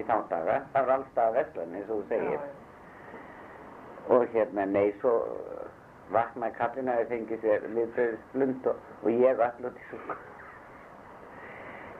í 0.00 0.06
þá 0.08 0.16
daga, 0.32 0.56
það 0.72 0.88
var 0.88 0.96
allstað 0.96 1.36
veslan 1.38 1.76
eins 1.76 1.92
og 1.92 2.00
þú 2.00 2.08
segir. 2.14 2.48
Og 4.10 4.26
hérna, 4.34 4.66
nei, 4.66 4.90
svo 5.00 5.12
uh, 5.20 5.68
vaknaði 6.14 6.56
kallin 6.58 6.90
að 6.90 7.00
þið 7.00 7.10
fengið 7.14 7.44
sér 7.44 7.66
liðbröðisblund 7.76 8.68
og, 8.72 8.84
og 9.02 9.10
ég 9.14 9.42
allir 9.46 9.74
til 9.78 9.88
svo. 10.02 10.16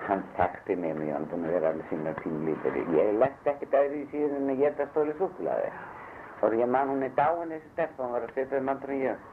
Hann 0.07 0.23
takti 0.37 0.77
mig 0.81 0.95
mjög, 0.97 1.13
hann 1.15 1.27
búinn 1.31 1.47
að 1.47 1.57
vera 1.59 1.73
alveg 1.75 1.91
sína 1.91 2.15
pínlítur. 2.23 2.79
Ég 2.97 3.19
lett 3.21 3.51
ekkert 3.53 3.77
aðri 3.83 4.01
í 4.01 4.09
síðan 4.15 4.39
en 4.39 4.55
að 4.55 4.63
geta 4.65 4.87
stóli 4.91 5.15
súklaði. 5.19 5.69
Og 6.41 6.57
ég 6.57 6.73
man 6.73 6.89
hún 6.89 7.05
er 7.05 7.13
dáin 7.19 7.53
þessi 7.53 7.75
stelpa, 7.75 8.07
hún 8.07 8.17
var 8.17 8.25
að 8.25 8.35
setja 8.39 8.63
um 8.63 8.73
andra 8.73 8.97
en 8.97 9.05
ég. 9.05 9.29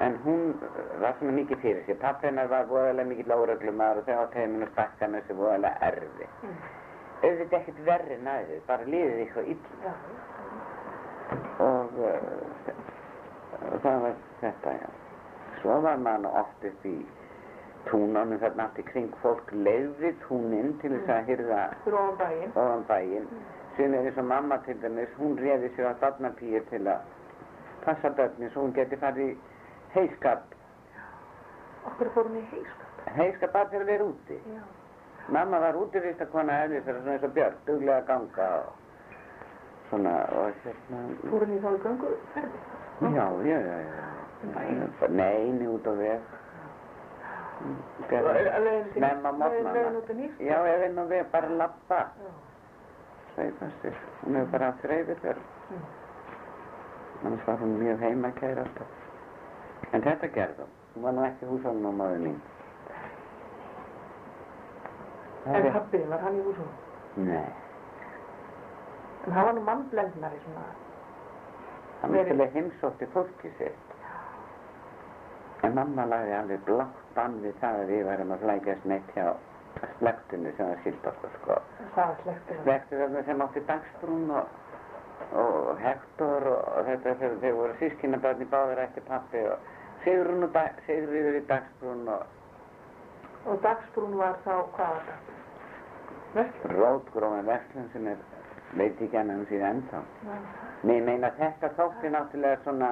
En 0.00 0.18
hún 0.24 0.44
uh, 0.58 0.82
var 1.00 1.16
svona 1.20 1.36
mikið 1.38 1.62
fyrir 1.62 1.86
sér. 1.86 2.00
Pappi 2.02 2.28
hennar 2.28 2.50
var 2.50 2.68
voðalega 2.68 3.12
mikið 3.14 3.30
láraglumar 3.30 4.02
og 4.02 4.10
þau 4.10 4.18
átt 4.24 4.36
heiminn 4.40 4.66
og 4.66 4.74
stakkan 4.74 5.16
þessi 5.20 5.38
voðalega 5.38 5.90
erfi. 5.92 6.28
Mm. 6.42 6.60
Auðvitað 7.20 7.56
ekkert 7.60 7.80
verri 7.84 8.14
en 8.16 8.28
aðrið, 8.32 8.60
bara 8.66 8.88
liðið 8.88 9.22
eitthvað 9.24 9.50
illa. 9.54 9.70
Já, 9.84 9.92
Og 11.60 11.98
uh, 12.00 12.70
það 13.84 13.98
var 14.04 14.14
þetta, 14.40 14.72
já. 14.80 14.88
Svo 15.60 15.76
var 15.84 15.98
maður 16.00 16.38
oft 16.40 16.64
upp 16.64 16.86
í 16.88 16.94
túnunum 17.88 18.40
þarna 18.40 18.66
allt 18.66 18.78
í 18.80 18.84
kring 18.88 19.12
fólk 19.22 19.52
leiði 19.52 20.14
túnin 20.24 20.72
til 20.80 20.92
þess 20.94 21.12
að 21.14 21.28
hyrða 21.30 21.60
ofan 21.86 22.16
bæinn. 22.20 22.50
ofan 22.54 22.84
bæinn. 22.88 23.28
Síðan 23.76 23.94
er 23.98 24.08
eins 24.08 24.18
og 24.20 24.28
mamma 24.32 24.58
til 24.66 24.76
dæmis, 24.82 25.12
hún 25.20 25.36
réði 25.40 25.70
sér 25.76 25.90
að 25.90 26.00
barnapíu 26.02 26.60
til 26.72 26.82
að 26.88 27.04
passa 27.84 28.10
börnin 28.16 28.50
svo 28.52 28.66
hún 28.66 28.74
geti 28.76 28.98
farið 29.00 29.30
í 29.30 29.38
heiskap. 29.94 30.42
Okkur 31.92 32.12
fórum 32.16 32.36
í 32.40 32.44
heiskap. 32.50 33.06
Heiskap 33.16 33.52
bara 33.56 33.70
til 33.72 33.80
að 33.84 33.92
vera 33.92 34.08
úti. 34.10 34.40
Já. 34.56 34.62
Mamma 35.30 35.60
var 35.62 35.76
útivistakona 35.78 36.56
eðlis 36.64 36.84
þegar 36.84 37.00
svona 37.00 37.14
eins 37.16 37.24
og 37.28 37.34
Björn, 37.36 37.58
duglega 37.66 37.96
að 38.00 38.06
ganga 38.10 38.48
og 38.58 38.72
svona 39.90 40.14
og 40.40 40.60
hérna, 40.64 41.02
Fórum 41.30 41.54
í 41.54 41.60
þá 41.62 41.70
í 41.70 41.80
gangu 41.84 42.12
ferði. 42.34 42.60
já, 43.14 43.26
já, 43.46 43.58
já, 43.68 43.76
já. 43.86 45.08
Neini 45.08 45.66
út 45.68 45.86
á 45.86 45.92
veg. 46.00 46.20
Snemma 48.10 49.30
Leðin 49.30 49.38
mótnana. 49.38 49.98
út 50.00 50.10
að 50.10 50.16
nýst. 50.20 50.40
Já, 50.40 50.56
ef 50.66 50.84
einn 50.86 50.98
og 50.98 51.10
við 51.10 51.24
bara 51.32 51.48
lappa, 51.60 52.00
þér. 53.36 53.98
Hún 54.24 54.36
hefur 54.36 54.50
bara 54.52 54.72
reyfið 54.82 55.18
þér. 55.24 55.42
Mm. 55.70 55.84
Annars 57.24 57.46
var 57.46 57.58
hún 57.60 57.76
mjög 57.78 58.00
heimakær 58.00 58.58
alltaf. 58.64 58.86
En 59.92 60.02
þetta 60.02 60.26
gerði 60.34 60.64
hún. 60.64 61.02
Var 61.04 61.12
nú 61.12 61.24
ekki 61.26 61.46
húsálun 61.50 61.86
á 61.86 61.92
maður 61.92 62.24
mín. 62.24 62.40
En 65.46 65.72
pappið, 65.72 66.06
var 66.10 66.20
hann 66.20 66.36
í 66.36 66.42
húsum? 66.44 66.68
Nei, 67.16 67.44
En 69.26 69.32
hann 69.32 69.44
var 69.46 69.54
nú 69.54 69.60
mannblendnari 69.64 70.38
svona. 70.44 70.64
hann 72.02 72.12
Verið- 72.12 72.28
vildi 72.38 72.46
heimsótti 72.54 73.06
fólki 73.12 73.50
sitt. 73.58 73.94
En 75.62 75.74
mamma 75.74 76.06
lagði 76.06 76.32
alveg 76.38 76.60
blátt 76.64 77.00
bann 77.14 77.40
við 77.42 77.54
það 77.60 77.80
að 77.80 77.86
við 77.92 78.04
værum 78.06 78.32
að 78.32 78.38
flækjast 78.44 78.84
neitt 78.84 79.10
hjá 79.14 79.34
slektinu 79.98 80.52
sem 80.56 80.66
var 80.66 80.76
skilt 80.80 81.06
okkur, 81.06 81.30
sko. 81.42 81.58
Það 81.94 82.06
var 82.06 82.16
slektur. 82.22 82.56
Slektu 82.62 82.96
þarna 83.02 83.24
sem 83.24 83.40
átti 83.40 83.60
Dagsbrún 83.66 84.30
og, 84.30 84.46
og 85.36 85.78
Hector 85.78 86.42
og 86.48 86.84
þetta 86.86 87.14
þegar 87.14 87.36
þeir 87.40 87.54
voru 87.54 87.74
sískinabörn 87.80 88.40
í 88.42 88.48
báður 88.50 88.78
eftir 88.78 89.02
pappi 89.08 89.44
og 89.46 89.58
Sigrun 90.04 90.42
og 90.44 90.52
Dag- 90.52 90.80
Sigríður 90.86 91.36
í 91.42 91.46
Dagsbrún 91.46 92.08
og 92.08 92.22
Og 93.48 93.62
dagsbrún 93.64 94.18
var 94.20 94.36
þá, 94.44 94.52
hvað 94.76 94.96
var 94.96 95.06
það? 95.08 95.28
Verkefni? 96.34 96.74
rótgróin 96.76 97.46
verslun 97.46 97.88
sem 97.92 98.06
er, 98.06 98.18
veit 98.78 99.00
ekki 99.02 99.16
annað 99.18 99.40
um 99.40 99.46
síðan 99.48 99.78
ennþá. 99.78 100.02
Ég 100.90 101.06
meina 101.06 101.30
þetta 101.38 101.70
þótti 101.78 102.12
náttúrulega 102.14 102.60
svona 102.64 102.90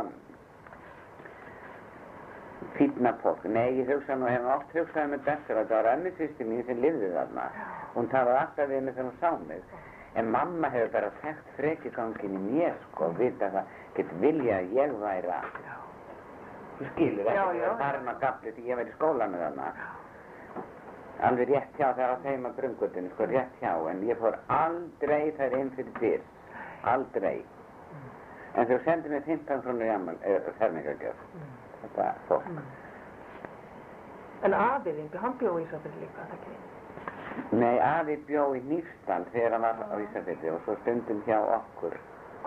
fínna 2.79 3.13
fólk. 3.23 3.45
Nei, 3.45 3.79
ég 3.79 3.93
hugsa 3.93 4.17
nú, 4.19 4.27
hef 4.31 4.49
oft 4.57 4.75
hugsað 4.75 5.13
með 5.13 5.23
bestur 5.29 5.61
að 5.61 5.71
það 5.71 5.77
var 5.77 5.91
ömmu 5.93 6.15
sýsti 6.19 6.49
mín 6.49 6.65
sem 6.67 6.83
lifði 6.83 7.13
þarna. 7.15 7.47
Hún 7.95 8.11
talaði 8.15 8.41
alltaf 8.43 8.73
við 8.73 8.83
mig 8.89 8.99
þegar 8.99 9.11
hún 9.11 9.21
sá 9.23 9.47
mig. 9.47 9.77
En 10.19 10.33
mamma 10.35 10.73
hefur 10.75 10.91
bara 10.97 11.13
þekkt 11.23 11.55
frekjugangin 11.59 12.37
í 12.41 12.43
mér, 12.49 12.75
sko, 12.89 13.13
vita 13.21 13.53
það, 13.55 13.73
get 13.95 14.13
vilja 14.25 14.59
að 14.59 14.75
ég 14.81 14.99
væri 15.05 15.33
að, 15.37 15.49
þú 16.79 16.91
skilur 16.93 17.29
það 17.29 17.63
er 17.63 17.99
hann 18.01 18.13
að 18.15 18.21
gafli 18.25 18.55
því 18.57 18.69
ég 18.73 18.81
væri 18.81 18.95
í 18.95 18.97
skólanu 18.99 19.43
þarna. 19.45 19.73
Alveg 21.27 21.49
rétt 21.51 21.79
hjá 21.79 21.89
þegar 21.97 22.13
á 22.15 22.17
þeim 22.23 22.45
að 22.47 22.59
brungutinu, 22.61 23.11
sko, 23.15 23.27
rétt 23.27 23.55
hjá, 23.63 23.73
en 23.91 24.03
ég 24.07 24.19
fór 24.21 24.37
aldrei 24.55 25.33
þær 25.39 25.57
inn 25.59 25.71
fyrir 25.75 25.95
dyr, 25.99 26.21
aldrei. 26.93 27.41
En 28.55 28.69
þú 28.69 28.79
sendir 28.85 29.11
mér 29.11 29.25
15 29.27 29.65
krónur 29.65 29.87
í 29.89 29.91
ammal, 29.91 30.15
eða 30.23 30.53
fermingagjöf, 30.61 31.25
þetta 31.83 32.07
fólk. 32.29 32.53
En 34.47 34.55
afiðinn, 34.55 35.11
hann 35.19 35.35
bjó 35.41 35.57
í 35.59 35.65
Ísafjörði 35.67 36.05
líka, 36.05 36.27
það 36.31 36.37
ekki? 36.39 36.59
Nei, 37.59 37.79
afi 37.83 38.17
bjó 38.29 38.45
í 38.55 38.61
Nýfstall 38.71 39.27
þegar 39.33 39.57
hann 39.57 39.67
var 39.67 39.83
á 39.91 39.97
Ísafirði 40.05 40.53
og 40.55 40.61
svo 40.65 40.77
stundum 40.83 41.23
hjá 41.27 41.39
okkur. 41.59 41.97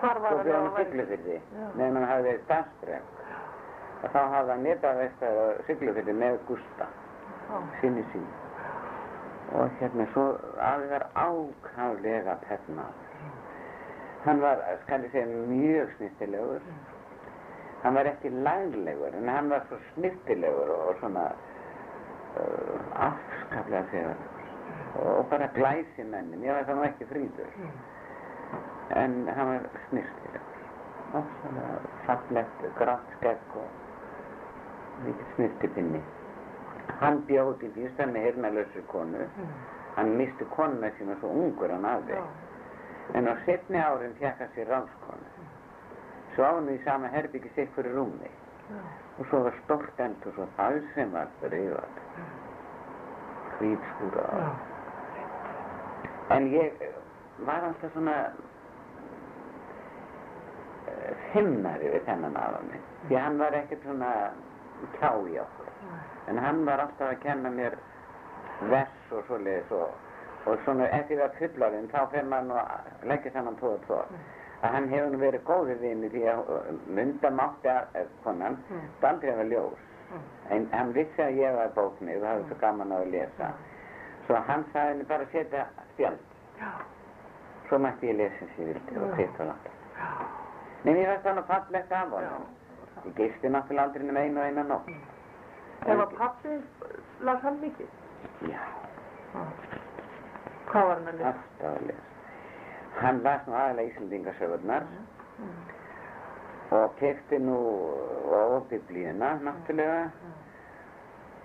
Hvar 0.00 0.20
var 0.24 0.32
Svo 0.32 0.38
hann 0.40 0.48
bjó 0.48 0.54
hann 0.56 0.68
á 0.68 0.72
í 0.72 0.84
Siglufirði, 0.86 1.40
Já. 1.40 1.66
meðan 1.76 1.98
hann 2.00 2.08
hafði 2.08 2.28
verið 2.30 2.46
dagsbrem. 2.48 3.10
Og 4.02 4.06
þá 4.16 4.20
hafði 4.36 4.54
hann 4.54 4.64
netaðvestað 4.68 5.42
á 5.44 5.46
Siglufirði 5.68 6.16
með 6.24 6.38
Gústa, 6.48 6.88
sinni 7.82 8.04
sín. 8.14 8.24
Og 9.52 9.70
hérna 9.80 10.06
svo, 10.12 10.26
afi 10.60 10.88
var 10.90 11.06
ákaflega 11.14 12.36
pefnaður. 12.46 13.08
Hann 14.24 14.40
var, 14.40 14.62
skal 14.84 15.04
ég 15.04 15.12
segja, 15.12 15.46
mjög 15.50 15.96
snirtilegur. 15.96 16.68
Hann 17.82 17.94
var 17.98 18.10
ekki 18.12 18.30
laglegur, 18.30 19.16
en 19.18 19.28
hann 19.28 19.50
var 19.50 19.66
svo 19.68 19.80
snirtilegur 19.92 20.70
og 20.76 20.94
svona 21.00 21.26
uh, 22.38 23.08
afskaplega 23.08 23.88
þegar 23.90 24.28
og 24.94 25.26
bara 25.30 25.48
glæsi 25.54 26.04
menni, 26.04 26.36
mér 26.36 26.58
var 26.58 26.66
það 26.68 26.78
nú 26.78 26.84
ekki 26.86 27.06
fríður 27.08 27.52
en 29.00 29.14
hann 29.36 29.48
var 29.48 29.68
snirtilegur 29.88 31.16
og 31.18 31.30
svona 31.40 31.68
fallegt 32.06 32.66
grátt 32.78 33.14
skegg 33.16 33.56
og 33.60 35.06
mikið 35.06 35.30
snirtipinni 35.36 36.02
hann 37.00 37.22
bjóð 37.26 37.62
í 37.66 37.70
bístan 37.76 38.12
með 38.14 38.28
hirnalösu 38.28 38.82
konu. 38.92 39.26
Hann 39.96 40.14
misti 40.16 40.46
konuna 40.56 40.90
sína 40.98 41.16
svo 41.20 41.28
ungur 41.28 41.70
hann 41.70 41.84
afi 41.84 42.16
Já. 42.16 42.22
en 43.14 43.28
á 43.28 43.34
setni 43.44 43.78
árin 43.78 44.14
fekk 44.20 44.38
hann 44.38 44.52
sér 44.54 44.70
ráskonu 44.72 45.32
svo 46.34 46.44
á 46.44 46.52
hann 46.54 46.70
í 46.72 46.78
sama 46.84 47.10
herbyggi 47.12 47.50
sitt 47.54 47.74
fyrir 47.76 47.94
rúmi. 47.94 48.30
Og 49.18 49.26
svo 49.28 49.42
var 49.44 49.54
stórt 49.64 50.00
endur 50.00 50.32
svo 50.34 50.46
það 50.56 50.80
sem 50.94 51.12
var 51.12 51.28
breyðat 51.40 52.00
hvítskúra. 53.58 54.24
Já. 54.38 54.50
en 56.36 56.48
ég 56.52 56.80
eh, 56.80 56.94
var 57.46 57.66
alltaf 57.68 57.92
svona 57.92 58.16
himnari 61.32 61.90
við 61.92 62.04
þennan 62.06 62.36
afa 62.36 62.62
minn. 62.68 62.88
Því 63.08 63.18
hann 63.18 63.38
var 63.40 63.56
ekkert 63.56 63.84
svona 63.86 64.10
kjá 64.98 65.12
í 65.28 65.38
okkur 65.42 65.72
en 66.26 66.38
hann 66.38 66.64
var 66.66 66.78
alltaf 66.84 67.10
að 67.10 67.20
kenna 67.22 67.50
mér 67.50 67.76
vers 68.70 69.14
og 69.16 69.24
svoleiðis 69.26 69.72
og, 69.74 69.96
og 70.46 70.60
svona 70.64 70.86
eftir 70.98 71.22
að 71.22 71.34
fullarinn 71.40 71.90
þá 71.90 71.98
maður 72.30 72.46
nú 72.50 72.60
að 72.60 73.08
leggja 73.10 73.32
saman 73.34 73.58
tvo 73.60 73.74
og 73.76 73.82
tvo. 73.86 73.98
Að 74.62 74.76
hann 74.76 74.88
hefur 74.92 75.16
verið 75.18 75.44
góður 75.48 75.80
við 75.82 75.96
mig 75.98 76.12
því 76.12 76.22
að 76.30 76.52
uh, 76.54 76.68
mynda 76.86 77.32
mátti 77.34 77.70
að 77.72 77.98
uh, 77.98 78.06
konan 78.22 78.58
aldrei 79.02 79.32
hafa 79.32 79.48
ljós. 79.50 79.88
En 80.54 80.68
hann 80.72 80.92
vissi 80.94 81.22
að 81.24 81.40
ég 81.40 81.56
var 81.56 81.74
bóknir 81.74 82.20
og 82.20 82.28
hafði 82.28 82.48
svo 82.50 82.58
gaman 82.60 82.94
að 82.94 83.10
lesa. 83.16 83.50
Svo 84.28 84.38
hann 84.46 84.64
sagði 84.70 84.94
henni 84.94 85.08
bara 85.10 85.26
að 85.26 85.36
setja 85.36 85.66
spjald. 85.94 86.26
Já. 86.60 86.72
svo 87.68 87.78
mætti 87.80 88.10
ég 88.10 88.18
lesa 88.20 88.46
ég 88.58 88.66
vildi 88.68 88.98
og 89.00 89.14
kvitt 89.16 89.38
og. 89.40 89.70
Nei, 90.84 90.92
mér 90.94 91.06
fannst 91.08 91.24
það 91.26 91.38
nú 91.38 91.44
fallegt 91.48 91.92
af 91.96 92.10
honum. 92.12 92.44
Ég 93.04 93.14
geisti 93.16 93.48
náttúrulega 93.48 93.82
aldrei 93.88 94.06
nema 94.06 94.20
einu 94.26 94.40
og 94.40 94.46
eina 94.46 94.62
nótt. 94.62 94.88
En 95.86 95.98
var 95.98 96.06
pappi, 96.18 96.48
las 97.20 97.40
hann 97.42 97.58
mikið? 97.60 97.88
Já, 98.50 98.60
Hvað 100.72 100.86
var 100.88 100.96
hann 100.96 101.08
að 101.12 101.16
lesa? 101.18 101.32
alltaf 101.32 101.70
að 101.76 101.86
lesa. 101.86 102.08
Hann 103.00 103.22
las 103.24 103.46
nú 103.46 103.54
aðalega 103.56 103.88
Íslandingasögurnar 103.90 104.84
og 106.72 106.94
kefti 107.00 107.38
nú 107.38 107.56
og 108.38 108.66
biblíuna 108.70 109.32
náttúrulega. 109.42 110.10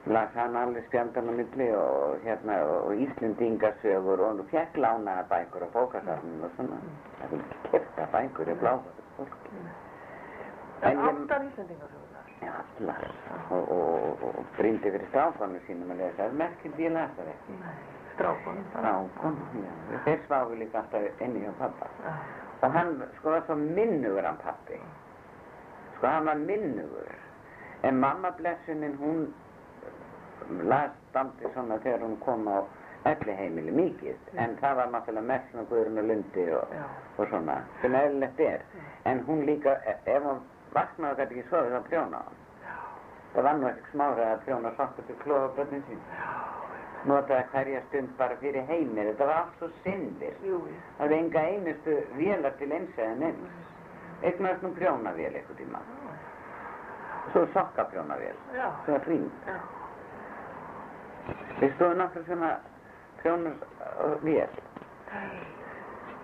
Las 0.07 0.29
hann 0.35 0.55
alveg 0.55 0.85
spjandan 0.87 1.27
á 1.27 1.33
milli 1.35 1.71
og 1.75 2.21
hérna 2.23 2.59
og 2.63 2.93
Íslandingasögur 2.95 4.19
og 4.27 4.37
nú 4.37 4.43
fekk 4.51 4.77
lánaða 4.77 5.25
bækur 5.33 5.65
á 5.67 5.69
bókasafnum 5.73 6.43
og 6.47 6.51
svona. 6.55 6.77
Það 7.19 7.29
vil 7.33 7.41
ekki 7.41 7.71
kefta 7.71 8.07
bækur 8.13 8.47
í 8.53 8.55
bláfa 8.61 8.93
fólki. 9.17 9.49
Íslandingarsögurnar? 10.77 12.25
Já, 12.41 12.53
allar. 12.79 13.11
Og, 13.51 13.71
og, 13.71 14.23
og, 14.23 14.45
brýndi 14.57 14.91
fyrir 14.93 15.07
strákanu 15.09 15.59
sínum 15.65 15.91
að 15.91 16.03
lesa. 16.03 16.17
Það 16.17 16.27
er 16.27 16.35
merkilegt 16.41 16.81
ég 16.83 16.91
las 16.93 17.13
það 17.17 17.31
ekki. 17.33 17.55
Nei. 17.61 17.77
Strákunum. 18.13 18.65
strákum, 18.73 19.39
já. 19.63 20.01
Þeir 20.05 20.19
sváfu 20.27 20.59
líka 20.59 20.79
alltaf 20.79 21.21
inni 21.25 21.41
hjá 21.45 21.53
pappa. 21.59 21.89
Já. 22.05 22.13
Og 22.61 22.71
hann, 22.73 23.03
sko, 23.17 23.29
var 23.29 23.43
svo 23.45 23.55
minnugur 23.55 24.25
hann 24.25 24.37
pappi. 24.43 24.79
Sko, 25.97 26.07
hann 26.07 26.25
var 26.25 26.35
minnugur. 26.35 27.11
En 27.83 27.99
mamma 27.99 28.31
blessunin, 28.31 28.97
hún 28.97 29.33
las 30.69 30.91
daldi 31.13 31.49
svona 31.53 31.77
þegar 31.77 32.05
hún 32.05 32.17
kom 32.25 32.47
á 32.47 32.61
elli 33.05 33.33
heimili 33.37 33.71
mikið. 33.71 34.29
En 34.37 34.57
það 34.61 34.75
var 34.75 34.93
náttúrulega 34.93 35.25
mest 35.31 35.49
svona 35.51 35.65
Guðrún 35.71 36.01
og 36.01 36.07
Lundi 36.11 36.45
og, 36.53 36.77
og 37.17 37.27
svona, 37.29 37.57
sem 37.81 37.95
eðlilegt 37.95 38.39
er. 38.39 38.61
En 39.05 39.23
hún 39.27 39.45
líka, 39.45 39.77
e- 39.85 39.97
ef 40.05 40.23
hún 40.23 40.41
vaknaði 40.73 41.11
og 41.13 41.17
gæti 41.21 41.37
ekki 41.39 41.49
sofið 41.49 41.75
þá 41.77 41.81
prjóna 41.89 42.21
hann. 42.25 42.43
Það 43.33 43.43
var 43.47 43.57
nú 43.61 43.67
ekkert 43.69 43.91
smárað 43.93 44.31
að 44.33 44.43
prjóna 44.45 44.71
sokkur 44.77 45.07
til 45.07 45.15
klóða 45.23 45.49
börnin 45.57 45.83
sín. 45.87 46.01
Notaði 47.07 47.43
hverja 47.53 47.81
stund 47.87 48.09
bara 48.17 48.35
fyrir 48.41 48.65
heimir. 48.67 49.09
Þetta 49.11 49.25
var 49.29 49.41
allt 49.43 49.57
svo 49.61 49.69
syndir. 49.83 50.33
Það 50.97 51.05
er 51.07 51.15
enga 51.17 51.43
einustu 51.51 51.97
vélar 52.17 52.55
til 52.59 52.71
eins 52.73 52.97
eða 52.97 53.15
neins. 53.21 53.57
Eignaðist 54.23 54.63
nú 54.65 54.71
prjónavél 54.79 55.35
eitthvað 55.37 55.59
tíma. 55.61 55.81
Svo 57.31 57.45
sokkaprjónavél. 57.53 58.35
Svo 58.85 58.97
hring. 59.05 59.27
Já. 59.45 59.57
Við 61.61 61.71
stóðum 61.75 62.01
nokkur 62.01 62.23
svona 62.25 62.51
prjónarvél. 63.21 64.49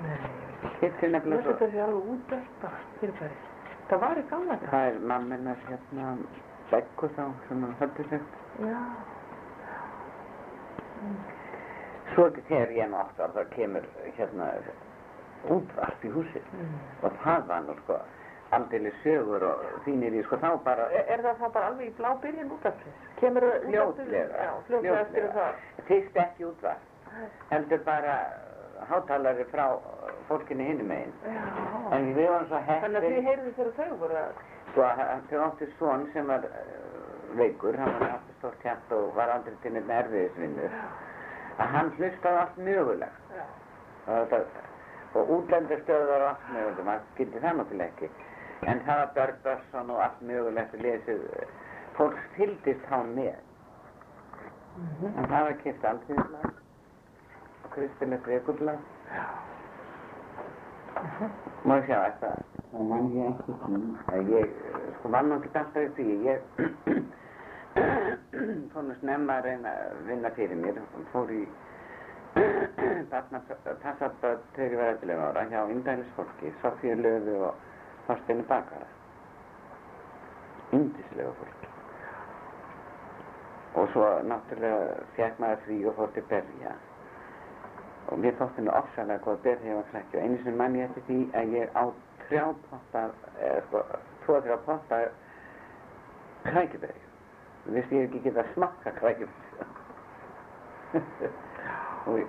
Nei, 0.04 0.18
Hitt 0.82 1.04
er 1.04 1.10
nefnilega 1.14 1.44
svo. 1.44 1.54
þetta 1.54 1.68
sé 1.74 1.82
alveg 1.84 2.08
útdætt 2.14 2.56
bara, 2.62 2.80
fyrirbæri. 3.00 3.36
Það 3.90 4.00
var 4.06 4.20
í 4.20 4.24
gamla 4.30 4.58
þetta. 4.58 4.72
Það 4.72 4.88
er 4.90 5.00
mamminar 5.12 5.66
hérna 5.68 6.14
beggu 6.72 7.10
þá 7.18 7.24
sem 7.48 7.66
hann 7.66 7.76
höldu 7.82 8.08
sig. 8.10 8.22
Já. 8.64 8.80
Svo 12.14 12.28
þegar 12.38 12.74
ég 12.78 12.98
aftur 12.98 13.36
þá 13.36 13.44
kemur 13.54 13.88
hérna 14.18 14.50
útvarp 15.52 16.06
í 16.06 16.12
húsið. 16.14 16.52
Mm. 16.56 16.76
Og 17.04 17.18
það 17.24 17.48
var 17.50 17.66
nú 17.68 17.76
sko 17.84 18.00
aldrei 18.54 18.92
sögur 19.02 19.44
og 19.50 19.64
þínir 19.86 20.16
í 20.20 20.24
sko 20.28 20.38
þá 20.42 20.50
bara 20.66 20.88
Er, 20.94 21.08
er 21.16 21.24
það 21.26 21.42
þá 21.42 21.48
bara 21.58 21.70
alveg 21.72 21.90
í 21.90 21.96
blá 21.98 22.10
byrjun 22.24 22.56
útafsins? 22.58 23.06
Kemur 23.20 23.48
það 23.50 23.68
fljótlega. 23.68 24.48
Já, 24.48 24.52
fljótlega 24.70 25.02
eftir 25.02 25.30
það. 25.38 25.62
Fyrst 25.90 26.20
ekki 26.26 26.48
útvarp. 26.52 26.90
Heldur 27.52 27.84
bara 27.86 28.18
hátalari 28.90 29.44
frá 29.52 29.80
fólkinu 30.28 30.64
hinum 30.64 30.88
megin. 30.88 31.14
Já. 31.26 31.42
En 31.92 32.16
við 32.16 32.28
vorum 32.28 32.48
svo 32.48 32.60
Þannig 32.68 32.98
að 32.98 33.08
þið 33.08 33.28
heyrðu 33.28 33.54
þegar 33.58 33.74
þau 33.78 33.98
voru 34.02 34.18
að... 34.20 34.42
sko, 34.72 34.88
þau 35.30 35.40
áttu 35.48 35.70
son 35.80 36.06
sem 36.14 36.28
var 36.28 36.48
uh, 36.50 37.38
veikur, 37.40 37.78
hann 37.78 37.96
var 38.00 38.16
alltaf 38.18 38.38
stórt 38.40 38.66
hjart 38.68 38.94
og 38.98 39.16
var 39.18 39.34
aldrei 39.36 39.56
til 39.64 39.74
neitt 39.76 39.94
erfiðisvinnur, 40.00 40.78
að 41.58 41.74
hann 41.78 41.92
hlustaði 41.98 42.42
allt 42.44 42.58
mögulegt. 42.68 43.34
Já. 43.38 43.46
Og, 44.14 44.36
og 45.14 45.34
útlendarstöðar 45.38 46.26
og 46.26 46.30
allt 46.32 46.50
mögulegt, 46.56 46.86
maður 46.90 47.08
skildi 47.14 47.44
það 47.46 47.62
náttúrulega 47.62 47.94
ekki. 47.94 48.12
En 48.64 48.84
það 48.88 49.00
var 49.02 49.16
Börn 49.18 49.40
Börnsson 49.44 49.90
og 49.92 50.04
allt 50.06 50.22
mögulegt 50.28 50.76
að 50.78 50.86
lesið, 50.88 51.24
fólk 51.98 52.20
fylgdist 52.38 52.92
hann 52.92 53.16
með. 53.18 53.40
Mhm. 54.74 55.10
En 55.14 55.26
það 55.30 55.50
var 55.50 55.58
kipt 55.64 55.84
alltíðslag 55.86 56.63
og 57.74 57.80
kristilegt 57.80 58.28
vekublað. 58.28 58.78
Má 61.66 61.78
ég 61.80 61.88
sjá 61.88 61.98
þetta? 62.04 62.30
Það 62.74 62.84
mann 62.90 63.08
ég 63.16 63.26
ekki 63.32 63.54
að 64.14 64.30
ég, 64.34 64.52
sko, 65.00 65.10
var 65.16 65.26
nú 65.26 65.38
ekki 65.40 65.50
alltaf 65.58 65.82
í 65.82 65.90
því. 65.98 66.06
Ég 66.28 66.40
fór 68.74 68.86
nú 68.86 68.98
snemma 69.00 69.40
að 69.40 69.48
reyna 69.48 69.74
að 69.74 70.04
vinna 70.10 70.30
fyrir 70.38 70.62
mér 70.62 70.78
fór 71.14 71.34
í 71.34 71.42
passaböð 73.82 74.40
þegar 74.54 74.70
ég 74.70 74.80
var 74.80 74.94
11 74.94 75.26
ára 75.26 75.48
hjá 75.50 75.60
indælisfólki, 75.74 76.54
Sofíu 76.62 76.96
Löfu 77.02 77.36
og 77.50 77.54
Þorsteinu 78.08 78.46
Bakara. 78.50 78.90
Indislega 80.78 81.34
fólki. 81.42 81.68
Og 83.82 83.94
svo 83.94 84.08
náttúrulega 84.30 85.06
fekk 85.18 85.42
maður 85.42 85.64
frí 85.66 85.84
og 85.90 85.96
fór 85.98 86.18
til 86.18 86.30
Berja. 86.30 86.74
Og 88.14 88.20
mér 88.22 88.36
þótti 88.38 88.62
henni 88.62 88.74
ofsalega 88.78 89.24
góð 89.26 89.40
Berja 89.46 89.76
var 89.80 89.88
klækki 89.92 90.18
og 90.20 90.24
einu 90.24 90.38
sinni 90.42 90.58
mann 90.60 90.76
ég 90.78 90.90
eftir 90.90 91.06
því 91.08 91.18
að 91.40 91.56
ég 91.58 91.74
á 91.74 91.84
þrjá 92.28 92.44
potta, 92.70 93.02
eða 93.48 93.64
sko, 93.68 93.82
tvo 94.26 94.38
þrjá 94.46 94.58
potta 94.68 95.00
krækjuberju. 96.44 97.10
Þú 97.64 97.74
veist 97.78 97.96
ég 97.96 98.04
hef 98.04 98.10
ekki 98.10 98.22
getað 98.28 98.52
smakka 98.54 98.94
krækjuberju. 99.00 99.68
og, 102.14 102.20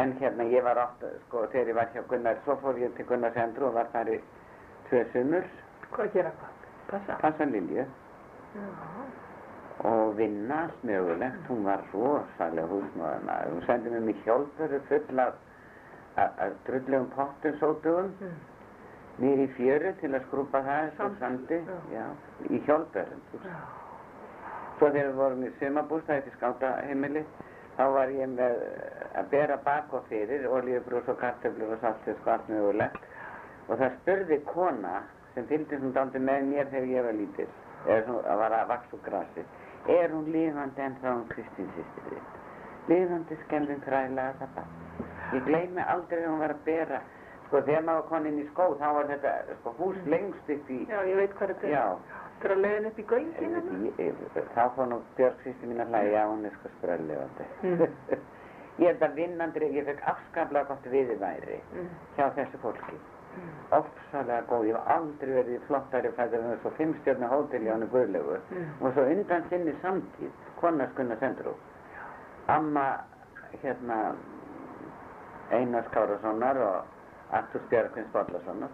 en 0.00 0.16
hérna 0.22 0.48
ég 0.50 0.64
var 0.64 0.80
oft, 0.86 1.04
sko, 1.26 1.44
þegar 1.52 1.72
ég 1.74 1.78
var 1.82 1.92
hjá 1.92 2.06
Gunnar, 2.10 2.40
svo 2.46 2.56
fór 2.64 2.80
ég 2.80 2.96
til 2.96 3.06
Gunnars 3.10 3.36
Endru 3.44 3.68
og 3.68 3.76
var 3.76 3.92
þar 3.92 4.14
í 4.16 4.18
tvö 4.88 5.04
sunnur, 5.12 5.44
Hvað 5.94 6.08
gera 6.16 6.32
hvað? 6.40 6.64
Passa? 6.90 7.16
passa 7.20 7.44
Lilju 7.44 7.84
Já. 7.84 8.64
Og 9.84 10.16
vinna 10.18 10.62
allt 10.64 10.84
mögulegt. 10.84 11.46
Hún 11.48 11.64
var 11.64 11.80
rosalega 11.92 12.66
húsmáðana. 12.70 13.38
Hún 13.52 13.62
sendi 13.66 13.90
mér 13.90 14.00
mig 14.00 14.16
hjálpöru 14.24 14.80
full 14.88 15.18
af, 15.20 15.34
drullegum 16.66 17.08
pottum 17.16 17.56
sótugum 17.60 18.10
Mm. 18.20 18.34
niður 19.18 19.40
í 19.44 19.48
fjöru 19.56 19.92
til 20.00 20.10
að 20.14 20.22
skrúpa 20.26 20.60
það 20.66 20.90
Sand, 20.96 21.18
sandi. 21.18 21.58
já. 21.92 22.04
Í 22.50 22.60
hjálpörum. 22.66 23.20
Já. 23.44 23.56
Svo 24.78 24.88
þegar 24.90 25.06
við 25.10 25.14
vorum 25.14 25.44
í 25.44 25.50
sumabústæði 25.60 26.22
til 26.22 26.32
skátaheimili, 26.38 27.24
þá 27.76 27.84
var 27.94 28.08
ég 28.08 28.28
með 28.28 28.56
eh, 28.62 29.18
að 29.20 29.28
bera 29.30 29.56
bak 29.64 29.92
og 29.94 30.02
fyrir, 30.08 30.46
olíubrús 30.48 31.08
og 31.08 31.18
kartöflur 31.20 31.72
og 31.76 31.78
saltið 31.80 32.16
og 32.24 32.28
allt 32.32 32.48
mögulegt. 32.48 33.04
Og 33.68 33.78
það 33.78 33.92
spurði 34.00 34.40
kona 34.44 35.02
sem 35.34 35.46
fylgdi 35.46 35.76
svona 35.78 35.92
dálítið 36.00 36.20
með 36.26 36.42
mér 36.50 36.66
þegar 36.72 36.88
ég 36.96 37.04
var 37.04 37.12
lítill, 37.20 37.48
eða 37.86 38.02
svona 38.06 38.28
að 38.34 38.38
var 38.38 38.52
að 38.58 38.68
vaks 38.68 38.92
úr 38.92 39.00
grasi. 39.04 39.44
Er 39.88 40.08
hún 40.12 40.30
lifandi 40.32 40.80
en 40.80 40.94
þá 41.02 41.08
hún 41.12 41.26
Kristín 41.28 41.68
sýstir 41.76 42.06
þitt? 42.10 42.38
Lifandi 42.88 43.36
skelvin 43.44 43.82
þræðilega 43.84 44.34
það 44.40 44.54
bara. 44.54 44.66
Ég 45.34 45.44
gleymi 45.48 45.82
aldrei 45.94 46.22
að 46.24 46.28
hún 46.30 46.38
var 46.44 46.54
að 46.54 46.62
bera, 46.64 47.00
sko 47.46 47.60
þegar 47.66 47.84
maður 47.88 48.06
kom 48.08 48.26
inn 48.30 48.38
í 48.40 48.46
skó, 48.52 48.66
þá 48.80 48.86
var 48.98 49.08
þetta 49.12 49.32
sko 49.60 49.72
hús 49.78 49.96
lengst 50.06 50.50
upp 50.56 50.70
í, 50.70 50.78
Já, 50.88 51.00
ég 51.08 51.16
veit 51.20 51.34
hvað 51.38 51.52
þetta 51.54 51.66
er. 51.66 51.72
já, 51.74 52.20
Þetta 52.34 52.48
er 52.50 52.56
að 52.56 52.62
leiðin 52.64 52.86
upp 52.90 52.98
í 52.98 53.04
gönginu. 53.08 53.60
Ég- 53.98 54.48
Þá 54.54 54.64
fór 54.76 54.86
nú 54.90 54.96
Björg 55.16 55.36
sýsti 55.44 55.66
mín 55.70 55.80
að 55.80 55.92
hlæja, 55.94 56.24
hún 56.28 56.44
er 56.44 56.50
sko 56.58 56.68
spröllifandi. 56.78 57.44
Mm. 57.62 57.84
ég 58.82 58.86
held 58.90 59.02
að 59.06 59.14
vinnandri, 59.14 59.68
ég 59.76 59.84
fekk 59.86 60.02
afskaplega 60.12 60.64
gott 60.68 60.84
viðværi 60.92 61.60
Mm. 61.72 61.88
hjá 62.16 62.30
þessu 62.36 62.58
fólki. 62.64 62.98
Ofsalega 63.74 64.42
góð, 64.48 64.66
ég 64.68 64.76
hef 64.76 64.90
aldrei 64.94 65.32
verið 65.34 65.56
í 65.56 65.62
flottari 65.66 66.10
fættur 66.16 66.42
en 66.42 66.52
þessu 66.52 66.70
fimmstjörnu 66.78 67.30
hóteli 67.32 67.70
á 67.70 67.74
henni 67.74 67.88
Guðlegu. 67.92 68.36
Mm. 68.50 68.68
Og 68.80 68.92
svo 68.92 69.06
undan 69.14 69.46
sinni 69.50 69.74
samtíð, 69.82 70.30
konar 70.60 70.92
skunna 70.92 71.16
sendur 71.22 71.54
Amma, 72.46 72.84
hérna, 73.62 73.98
Einar 75.50 75.88
Kárassonar 75.94 76.56
og 76.56 76.84
Artur 77.32 77.60
Björgvins 77.70 78.10
Bollasonar. 78.12 78.68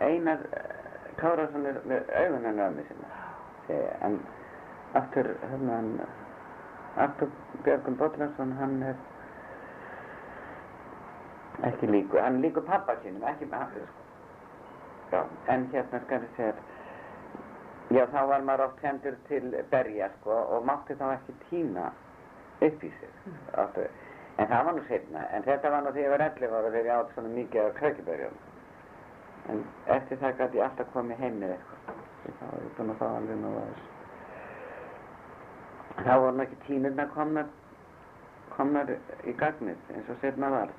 Einar 0.00 0.38
eh, 0.52 1.10
Kárasson 1.16 1.66
er 1.66 1.80
með 1.88 2.12
henni 2.14 2.62
ömmu 2.68 2.84
sinna. 2.88 3.10
En 4.06 4.20
Artur, 4.94 5.34
hérna, 5.50 5.80
Artur 6.96 7.34
Björgvin 7.64 7.98
Bollason, 7.98 8.52
hann 8.60 8.82
er 8.82 8.94
ekki 11.62 11.86
líku, 11.86 12.18
hann 12.18 12.40
líku 12.42 12.62
pappa 12.66 12.96
sínum, 13.02 13.22
ekki 13.28 13.46
með 13.50 13.58
hann, 13.58 13.70
sko. 13.74 14.02
Já, 15.12 15.20
en 15.52 15.68
hérna 15.72 16.00
skal 16.04 16.22
ég 16.24 16.32
segja, 16.36 16.54
já 17.94 18.06
þá 18.10 18.20
var 18.28 18.46
maður 18.46 18.64
oft 18.68 18.82
hendur 18.82 19.18
til 19.28 19.54
berja, 19.70 20.08
sko, 20.18 20.40
og 20.56 20.66
mátti 20.66 20.96
þá 20.98 21.06
ekki 21.12 21.36
tína 21.48 21.90
upp 22.60 22.82
í 22.84 22.90
sig. 22.98 23.14
Áttu, 23.54 23.86
en 24.36 24.50
það 24.50 24.64
var 24.66 24.74
nú 24.74 24.84
setna, 24.88 25.24
en 25.30 25.46
þetta 25.46 25.70
var 25.70 25.84
nú 25.84 25.94
þegar 25.94 26.04
ég 26.04 26.14
var 26.16 26.26
11 26.26 26.58
ára 26.58 26.74
þegar 26.74 26.90
ég 26.90 26.98
átt 26.98 27.14
svona 27.14 27.34
mikið 27.38 27.64
af 27.64 27.74
krækjuberjum. 27.80 28.38
En 29.52 29.64
eftir 29.92 30.18
það 30.22 30.38
gæti 30.38 30.58
ég 30.58 30.68
alltaf 30.68 30.94
komið 30.94 31.20
heim 31.20 31.42
með 31.42 31.56
eitthvað. 31.56 31.98
Þá 32.24 32.46
var 32.50 32.62
ég 32.64 32.78
búinn 32.78 32.94
að 32.94 33.02
fá 33.02 33.08
alveg 33.10 33.42
nú 33.42 33.50
að. 33.60 33.82
Þá 36.04 36.14
voru 36.22 36.36
nú 36.36 36.44
ekki 36.46 36.62
tínurnar 36.64 37.10
komnar, 37.12 37.50
komnar 38.54 38.94
í 39.28 39.34
gagnið 39.38 39.92
eins 39.94 40.10
og 40.10 40.18
setna 40.22 40.50
var. 40.54 40.72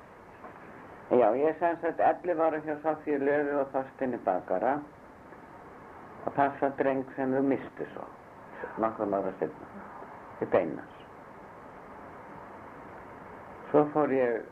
Já, 1.10 1.28
ég 1.38 1.54
sem 1.58 1.76
sagt 1.80 2.00
11 2.00 2.40
ára 2.40 2.58
hjá 2.64 2.74
Sofíu 2.82 3.18
Löfu 3.22 3.58
og 3.60 3.68
Þorstinni 3.72 4.18
Bakara 4.24 4.72
og 6.26 6.32
passa 6.34 6.68
dreng 6.80 7.04
sem 7.14 7.30
þau 7.36 7.42
mistu 7.46 7.86
svo, 7.92 8.02
nokkrum 8.82 9.14
ára 9.14 9.30
setna, 9.38 9.68
til 10.40 10.48
beinas. 10.50 10.96
Svo 13.70 13.84
fór 13.94 14.10
ég 14.16 14.42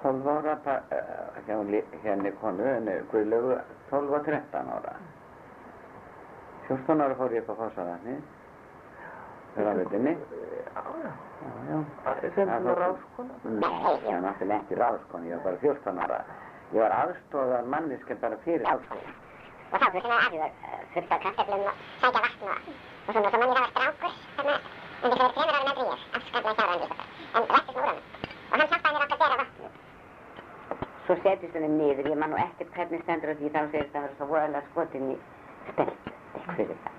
12 0.00 0.32
ára 0.32 0.56
eh, 0.96 1.42
hjá 1.46 1.60
li- 1.68 1.84
henni 2.06 2.32
konu, 2.40 2.64
henni 2.64 2.96
Guðlögu, 3.12 3.58
12 3.90 4.16
og 4.16 4.24
13 4.24 4.72
ára. 4.78 4.94
14 6.68 7.00
ára 7.04 7.14
fór 7.20 7.36
ég 7.36 7.44
upp 7.44 7.52
á 7.52 7.60
Fossavatni, 7.60 8.16
rafvitinni. 9.56 10.16
Já, 10.16 10.40
já. 10.40 10.49
Já, 10.74 10.82
já. 11.70 11.80
Sem 12.34 12.48
þú 12.48 12.58
þótti- 12.64 12.78
ráskona. 12.80 13.34
Nei, 13.44 13.94
ég 14.04 14.12
var 14.12 14.20
náttúrulega 14.26 14.60
ekki 14.60 14.74
ráðskon, 14.80 15.24
ég 15.26 15.34
var 15.34 15.42
bara 15.44 15.56
14 15.64 15.98
ára. 16.04 16.18
Ég 16.72 16.80
var 16.84 16.92
aðstóðar 17.00 17.64
manniski 17.72 18.14
bara 18.22 18.36
fyrir 18.44 18.66
háskóla. 18.70 19.10
Og 19.72 19.78
þá 19.80 19.86
þurfti 19.90 20.08
maður 20.10 20.24
aðhjóður 20.26 20.52
fullt 20.94 21.12
af 21.12 21.20
kaffeflum 21.24 21.60
og 21.66 21.74
sækja 22.00 22.20
vatn 22.26 22.44
og, 22.50 22.58
og 23.06 23.12
svona. 23.14 23.30
Svo 23.30 23.38
mann 23.40 23.50
ég 23.50 23.56
það 23.56 23.64
var 23.64 23.70
strákur 23.70 24.12
þarna 24.36 24.54
undir 25.02 25.18
fyrir 25.20 25.32
þreymur 25.34 25.56
árum 25.56 25.70
eldri 25.70 25.84
en 25.84 25.90
ég, 25.90 26.00
afskaplega 26.18 26.54
hjáran 26.60 26.80
líka. 26.82 26.96
En 27.34 27.42
lættist 27.54 27.76
úr 27.76 27.84
honum. 27.86 28.02
Og 28.50 28.56
hann 28.58 28.68
hjálpaði 28.70 28.94
mér 28.94 29.04
að 29.06 29.20
bera 29.22 29.40
vatnið. 29.42 29.72
Svo 31.06 31.14
setjist 31.24 31.54
henni 31.54 31.70
niður, 31.74 32.10
ég 32.12 32.18
man 32.22 32.30
nú 32.30 32.36
ekkert 32.44 32.74
hvernig 32.76 33.02
stendur 33.02 33.30
á 33.30 33.38
því 33.40 33.46
þá 33.54 33.60
segist 33.70 33.92
það 33.94 34.02
vera 34.06 34.16
svo 34.18 34.26
voðalega 34.30 34.66
skotin 34.70 35.10
í 35.10 35.18
spennt, 35.72 36.89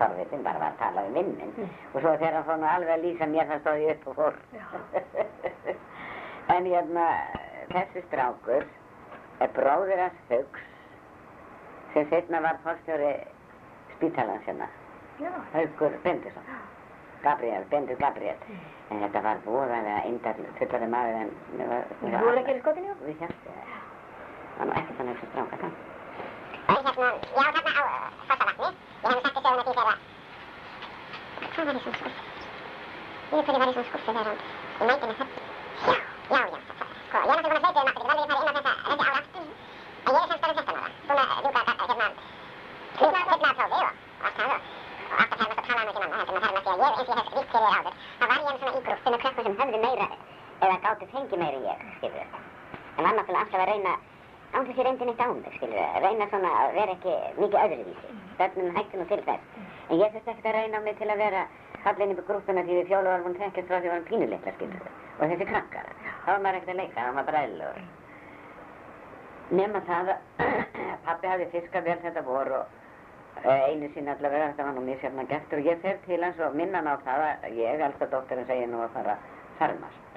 það. 0.00 0.16
Torfiðin 0.16 0.44
bara 0.46 0.62
var 0.62 0.72
að 0.74 0.80
tala 0.80 1.04
um 1.06 1.14
vinn 1.18 1.30
minn. 1.38 1.70
Og 1.92 2.00
svo 2.00 2.16
þegar 2.16 2.38
hann 2.38 2.48
fór 2.48 2.58
nú 2.60 2.68
alveg 2.70 2.94
að 2.94 3.04
lýsa 3.04 3.28
mér 3.30 3.48
það 3.50 3.62
stóð 3.64 3.84
ég 3.84 3.94
upp 3.94 4.08
og 4.08 4.18
fór. 4.20 4.34
en 6.56 6.68
hérna, 6.72 7.06
þessi 7.74 8.04
strákur 8.08 8.66
er 9.40 9.54
bróðir 9.56 10.04
hans 10.06 10.26
Haugs 10.32 10.66
sem 11.94 12.08
setna 12.10 12.40
var 12.44 12.60
fórstjóri 12.64 13.14
spítalans 13.96 14.44
hérna. 14.46 14.68
Já. 15.20 15.32
Haugur 15.54 15.96
Bendisson. 16.04 16.52
Gabriel, 17.22 17.64
Bendur 17.70 17.98
Gabriel. 18.00 18.36
En 18.90 19.02
þetta 19.04 19.20
var 19.22 19.42
voðalega 19.44 19.98
eindall 20.08 20.46
fullari 20.58 20.88
maður 20.88 21.18
en... 21.20 21.34
Þú 22.00 22.12
voru 22.14 22.40
ekki 22.40 22.54
í 22.56 22.62
skotinu? 22.62 22.94
Við 23.04 23.20
hjálpum 23.20 23.58
það. 23.58 23.74
Það 24.54 24.62
var 24.62 24.70
nú 24.70 24.78
ekkert 24.80 25.00
þannig 25.00 25.20
sem 25.20 25.32
stráka 25.34 25.60
það. 25.60 25.74
Og 26.70 26.78
hérna, 26.80 26.94
já, 26.96 27.10
þarna 27.50 27.74
á 27.76 27.84
uh, 27.84 28.08
Fossavatni. 28.30 28.89
Hlaupa 31.50 31.70
um 31.70 31.78
aftur. 31.80 32.12
Ég 37.20 37.36
verði 37.40 37.50
að 37.50 37.64
fara 37.64 37.80
inn 38.20 38.30
á 38.30 38.46
þetta, 38.54 38.72
þessi 38.88 39.04
ár 39.06 39.16
aftur. 39.20 39.46
En 40.00 40.14
ég 40.14 40.20
er 40.20 40.28
semst 40.30 40.44
orðin 40.46 40.60
16 40.60 40.76
ára. 40.76 40.90
Búin 41.08 41.20
að 41.20 41.40
ljúka 41.44 41.60
þetta, 41.68 41.84
hérna... 41.90 42.08
Fullna 43.00 43.20
prófi 43.28 43.46
og, 43.50 43.88
og 43.90 44.26
allt 44.26 44.36
það 44.36 44.50
og... 44.50 44.62
Og 45.10 45.16
alltaf 45.20 45.38
hefði 45.40 45.48
náttúrulega 45.50 45.66
talað 45.68 45.82
um 45.82 45.90
ekki 45.90 46.00
manna. 46.00 46.16
Þetta 46.20 46.30
er 46.30 46.44
með 46.44 46.60
það 46.60 46.72
að 46.72 46.80
ég, 46.80 46.92
eins 47.00 47.08
og 47.08 47.16
ég 47.16 47.20
hef 47.20 47.34
ríkt 47.36 47.50
fyrir 47.54 47.72
áður, 47.76 47.94
þá 48.20 48.24
var 48.30 48.36
ég 48.36 48.56
svona 48.60 48.70
í 48.70 48.84
grúppu 48.86 49.08
með 49.10 49.20
krökkum 49.24 49.44
sem 49.46 49.56
höfðu 49.60 49.80
meira 49.84 50.08
eða 50.60 50.76
gátu 50.84 51.04
fengið 51.14 51.38
meira 51.40 51.56
en 51.56 51.66
ég, 51.66 51.78
skilur 51.96 52.18
þetta. 52.20 52.38
En 52.96 53.02
var 53.06 53.14
náttúrulega 53.18 53.44
alltaf 53.44 53.60
að 53.60 53.70
reyna 53.72 53.92
án 54.54 54.66
þess 54.68 54.78
ég 54.80 54.86
reyndi 54.86 55.04
neitt 55.08 55.24
á 55.24 55.28
mig, 55.32 55.52
skilur 55.56 55.78
reyna 56.04 56.30
svona 56.30 56.50
að 56.60 56.74
vera 56.78 56.94
ekki 56.98 57.14
mikið 57.40 57.62
öðruvísi. 57.64 58.08
Börnum 58.40 58.76
hættu 58.76 58.98
nú 58.98 59.06
til 59.10 59.20
þess. 59.26 59.58
En 59.90 60.00
ég 60.00 60.12
þurfti 60.14 60.32
ekkert 60.32 60.48
að 60.48 60.56
reyna 60.56 60.80
á 60.80 60.86
mig 60.86 60.96
til 60.98 61.10
að 61.12 61.20
vera 61.20 61.42
fallin 61.84 62.12
upp 62.14 62.22
í 62.22 62.26
grúppuna 62.28 62.64
því 62.64 62.76
við 62.78 62.90
fjólu 62.90 63.12
varum 63.12 63.38
þekkjast 63.40 63.68
frá 63.68 63.76
því 63.76 63.86
við 63.86 63.92
varum 63.94 64.08
pínulitla, 64.10 64.54
skilur 64.56 64.82
við. 64.84 64.98
Og 65.20 65.32
þessi 65.32 65.48
krakkar, 65.50 65.94
þá 66.24 66.28
var 66.32 66.42
maður 66.44 66.58
ekkert 66.60 66.74
að 66.74 66.80
leika, 66.80 66.96
þá 66.96 67.06
var 67.06 67.16
maður 67.18 67.30
bara 67.30 67.42
eðlugur. 67.46 67.88
Nema 69.60 69.82
það 69.88 70.12
að 70.14 70.18
pappi 71.08 71.32
hafði 71.32 71.48
fiskað 71.54 71.88
vel 71.90 71.98
þetta 72.04 72.26
vor 72.28 72.52
og 72.58 73.44
eh, 73.44 73.64
einu 73.70 73.90
sinni 73.94 74.14
allavega, 74.14 74.52
þetta 74.52 74.68
var 74.68 74.78
nú 74.78 74.86
mér 74.88 75.02
sérna 75.04 75.26
gestur 75.32 75.60
og 75.60 75.72
ég 75.72 75.82
fer 75.84 75.98
til 76.06 76.22
hans 76.24 76.44
og 76.46 76.56
minna 76.60 76.80
hann 76.80 76.94
á 76.94 76.96
það 77.08 77.26
að 77.30 77.58
ég, 77.60 77.88
elsta 77.88 78.12
dóttirinn, 78.14 78.48
segi 78.48 78.70
nú 78.70 78.84
að 78.86 78.94
fara 78.96 79.18
farmast. 79.58 80.09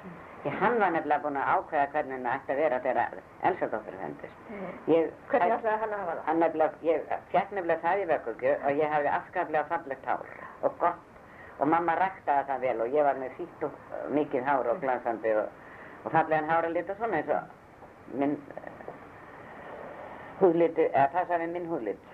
Því 0.44 0.50
hann 0.60 0.74
var 0.80 0.90
nefnilega 0.92 1.24
búinn 1.24 1.38
að 1.40 1.50
ákveða 1.54 1.84
hvernig 1.94 2.18
hann 2.18 2.26
ætti 2.34 2.52
að 2.52 2.58
vera 2.60 2.78
þegar 2.84 3.14
Elsa 3.48 3.68
dóttir 3.72 3.94
fendist. 3.96 4.50
Ég, 4.92 5.06
Hvernig 5.30 5.54
ætlaði 5.54 5.78
hann 5.80 5.94
að 5.96 6.02
hafa 6.02 6.16
það? 6.18 6.22
Hann 6.26 6.42
nefnilega, 6.42 6.80
ég 6.84 7.06
fjekk 7.30 7.54
nefnilega 7.56 7.80
það 7.86 8.02
í 8.02 8.06
vöggugju 8.10 8.52
og 8.58 8.80
ég 8.82 8.92
hafði 8.92 9.12
afskaplega 9.14 9.70
fallegt 9.70 10.08
hár 10.10 10.26
og 10.68 10.76
gott 10.82 11.10
og 11.58 11.70
mamma 11.72 11.96
ræktaði 11.96 12.46
það 12.50 12.66
vel 12.66 12.84
og 12.84 12.96
ég 12.98 13.08
var 13.08 13.20
með 13.22 13.36
fýtt 13.38 13.66
og 13.68 13.80
uh, 13.80 14.04
mikið 14.18 14.48
hár 14.50 14.70
og 14.74 14.80
glansandi 14.84 15.34
og, 15.40 15.48
og 16.04 16.12
fallegan 16.12 16.50
hár 16.52 16.68
að 16.68 16.76
lita 16.76 16.96
svona 16.98 17.22
eins 17.22 17.32
og 17.38 18.14
minn 18.20 18.36
uh, 18.36 18.72
húðliti, 20.42 20.90
eða 20.90 21.08
passaði 21.14 21.48
minn 21.54 21.70
húðlit 21.72 22.10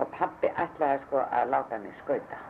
og 0.00 0.08
pappi 0.16 0.48
ætlaði 0.64 1.02
sko 1.04 1.26
að 1.28 1.52
láta 1.52 1.84
mig 1.84 1.92
skauta. 2.04 2.40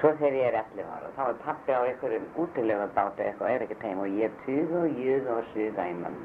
Svo 0.00 0.14
þegar 0.16 0.36
ég 0.38 0.46
er 0.48 0.54
11 0.56 0.86
ára, 0.88 1.08
þá 1.12 1.22
er 1.26 1.38
pappi 1.44 1.74
á 1.76 1.80
einhverjum 1.84 2.26
útilegabáti 2.40 3.24
eitthvað, 3.26 3.50
er 3.52 3.64
ekkert 3.66 3.82
heim 3.84 3.98
og 4.00 4.14
ég 4.16 4.36
tuð 4.46 4.70
og 4.80 5.00
jöð 5.04 5.26
og 5.34 5.48
suða 5.52 5.84
í 5.90 5.96
mann. 5.98 6.16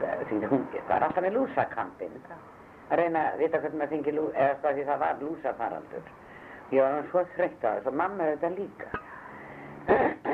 Það 0.00 0.94
er 0.96 1.04
alltaf 1.04 1.20
með 1.20 1.36
lúsakampinn. 1.36 2.16
Að 2.88 3.00
reyna 3.00 3.24
að 3.30 3.42
vita 3.42 3.60
hvernig 3.60 3.80
maður 3.80 3.92
þingi 3.92 4.14
lúsa, 4.16 4.46
eða 4.46 4.72
því 4.78 4.86
það 4.88 5.02
var 5.04 5.20
lúsafaraldur. 5.20 6.08
Ég 6.72 6.80
var 6.80 6.96
hann 6.96 7.10
svo 7.10 7.24
þreytt 7.34 7.64
á 7.64 7.70
þess 7.76 7.90
og 7.90 7.98
mamma 8.00 8.30
þetta 8.32 8.50
líka. 8.56 8.88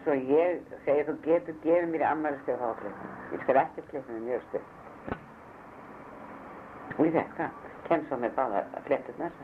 Svo 0.00 0.14
ég 0.14 0.62
segi, 0.86 1.02
þú 1.04 1.14
getur 1.26 1.56
gefið 1.64 1.90
mér 1.90 2.04
í 2.04 2.08
ammælistöð 2.08 2.62
á 2.62 2.70
klippinu. 2.78 3.16
Ég 3.34 3.42
skal 3.42 3.58
ekki 3.64 3.82
klippinu 3.90 4.22
mjög 4.24 4.46
stuð. 4.46 5.18
Og 6.94 7.02
ég 7.04 7.18
fekk 7.18 7.36
það. 7.36 7.58
Kem 7.90 8.06
svo 8.06 8.16
með 8.22 8.36
báðar 8.38 8.70
fletturnar, 8.86 9.36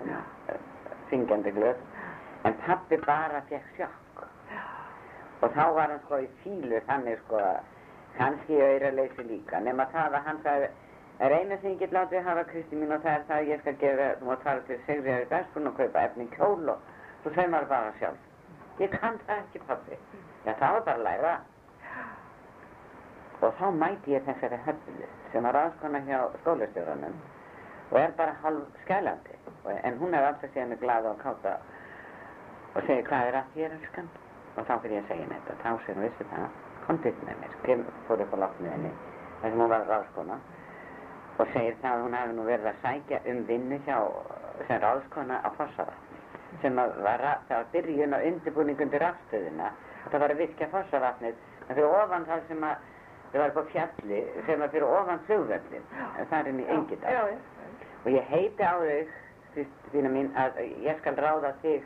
syngjandi 1.10 1.52
glöð. 1.56 1.82
En 2.46 2.54
pappi 2.62 2.96
bara 3.02 3.40
fekk 3.50 3.70
sjokk. 3.76 4.20
Og 5.42 5.52
þá 5.52 5.64
var 5.76 5.90
hann 5.90 6.02
sko 6.04 6.20
í 6.22 6.28
fílu 6.42 6.78
þannig 6.86 7.18
sko 7.24 7.40
að 7.42 7.56
kannski 8.18 8.60
auðraleysi 8.62 9.24
líka. 9.26 9.60
Nefn 9.64 9.82
að 9.82 9.96
það 9.96 10.16
að 10.18 10.28
hann 10.28 10.38
sagði, 10.44 10.68
er 11.26 11.34
eina 11.34 11.58
sem 11.58 11.72
ég 11.72 11.80
get 11.82 11.96
látið 11.96 12.20
að 12.20 12.28
hafa 12.30 12.44
Kristi 12.52 12.78
mín 12.78 12.94
og 12.94 13.02
það 13.02 13.18
er 13.18 13.26
það 13.30 13.42
að 13.42 13.50
ég 13.50 13.60
skal 13.64 13.74
gefa, 13.82 14.08
þú 14.20 14.30
mátt 14.30 14.46
fara 14.46 14.64
til 14.68 14.78
Sigriðar 14.86 15.26
í 15.26 15.28
Bæsbrún 15.32 15.70
og 15.70 15.76
kaupa 15.80 16.06
efni 16.08 16.28
kjól 16.36 16.72
og 16.72 17.26
segir 17.26 17.52
maður 17.52 17.70
bara 17.74 17.92
sjálf. 17.98 18.24
Ég 18.78 18.96
kann 19.00 19.20
það 19.26 19.42
ekki 19.42 19.62
pappi. 19.66 20.00
Já, 20.46 20.52
það 20.52 20.76
var 20.76 20.82
bara 20.88 20.96
að 20.96 21.06
læra. 21.08 21.36
Og 23.42 23.56
þá 23.58 23.66
mæti 23.82 24.14
ég 24.14 24.28
þessari 24.28 24.60
höfðu 24.64 25.08
sem 25.32 25.48
var 25.48 25.58
aðskona 25.64 26.00
hjá 26.06 26.20
skólastjóranum 26.42 27.16
og 27.90 27.98
er 28.00 28.14
bara 28.16 28.36
halv 28.42 28.62
skælandi. 28.84 29.34
En 29.82 29.98
hún 30.00 30.14
er 30.14 30.28
alltaf 30.28 30.52
síðan 30.54 30.78
glada 30.80 31.10
og 31.10 31.20
káta 31.20 31.58
og 32.76 32.84
segir 32.86 33.08
hvað 33.08 33.30
er 33.30 33.40
að 33.40 33.50
þér 33.56 33.76
elskan? 33.78 34.12
Og 34.56 34.68
þá 34.68 34.74
fyrir 34.82 34.96
ég 34.96 35.02
að 35.04 35.08
segja 35.10 35.24
henni 35.24 35.40
þetta. 35.40 35.56
Þá 35.62 35.70
segir 35.84 35.96
hún, 35.96 36.04
veistu 36.06 36.28
það, 36.32 36.46
komdu 36.86 37.12
upp 37.12 37.24
með 37.28 37.40
mér. 37.42 37.56
Kem, 37.64 37.84
fór 38.08 38.22
upp 38.24 38.36
á 38.36 38.38
loft 38.44 38.62
með 38.64 38.76
henni, 38.76 38.92
þar 39.40 39.50
sem 39.50 39.62
hún 39.64 39.72
var 39.72 39.88
ráðskona 39.90 40.38
og 41.36 41.48
segir 41.52 41.76
það 41.82 41.94
að 41.94 42.02
hún 42.04 42.16
hafi 42.16 42.34
nú 42.36 42.44
verið 42.46 42.68
að 42.70 42.78
sækja 42.82 43.18
um 43.32 43.40
vinnu 43.48 43.78
hjá 43.84 43.96
sem 44.68 44.80
ráðskona 44.80 45.40
á 45.44 45.48
Fossavatni 45.58 46.20
sem 46.62 46.78
að 46.80 46.94
var, 47.04 47.24
það 47.48 47.58
var 47.58 47.66
byrjun 47.74 48.16
á 48.16 48.18
undirbúning 48.30 48.80
undir 48.80 49.04
afstöðina 49.04 49.72
það 50.06 50.22
var 50.22 50.32
að 50.32 50.40
virkja 50.40 50.68
Fossavatnið 50.72 51.42
en 51.66 51.74
fyrir 51.74 51.98
ofan 51.98 52.24
það 52.30 52.46
sem 52.48 52.64
að 52.64 52.86
það 53.34 53.42
var 53.42 53.52
upp 53.52 53.60
á 53.60 53.72
fjalli 53.74 54.22
sem 54.46 54.64
að 54.64 54.72
fyrir 54.76 54.96
ofan 55.00 55.22
flugvöllin 55.28 55.86
það 56.30 56.38
er 56.38 56.50
Engidal 56.78 57.12
Já, 57.12 57.22
já. 57.34 57.38
og 58.04 58.10
ég 58.14 58.32
heiti 58.32 58.64
á 58.64 58.74
Kristína 59.56 60.12
mín 60.12 60.32
að 60.36 60.62
ég 60.84 60.98
skal 61.02 61.16
ráða 61.20 61.52
þig 61.62 61.84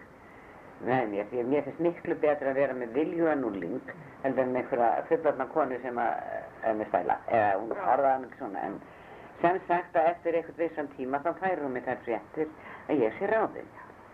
með 0.86 1.08
mér 1.12 1.26
því 1.30 1.40
að 1.42 1.50
mér 1.52 1.64
finnst 1.66 1.80
miklu 1.84 2.14
betra 2.22 2.50
að 2.54 2.58
vera 2.62 2.74
með 2.80 2.94
viljuanúling 2.96 3.80
heldur 4.22 4.44
en 4.46 4.56
einhverja 4.56 5.02
fullorna 5.10 5.46
konu 5.54 5.78
sem 5.82 5.98
að 6.00 6.12
er 6.70 6.74
með 6.78 6.88
stæla 6.92 7.16
eða 7.28 7.50
hún 7.60 7.74
orðaði 7.76 8.12
hann 8.14 8.24
ekki 8.28 8.38
svona 8.40 8.62
en 8.68 8.78
sem 9.42 9.58
sagt 9.68 9.96
að 9.96 10.08
eftir 10.14 10.38
einhvern 10.40 10.58
vissan 10.62 10.88
tíma 10.96 11.20
þá 11.24 11.30
færir 11.42 11.62
hún 11.64 11.72
mig 11.76 11.84
þær 11.88 12.00
fréttir 12.06 12.48
að 12.88 13.04
ég 13.04 13.18
sé 13.20 13.28
ráðinn 13.32 13.70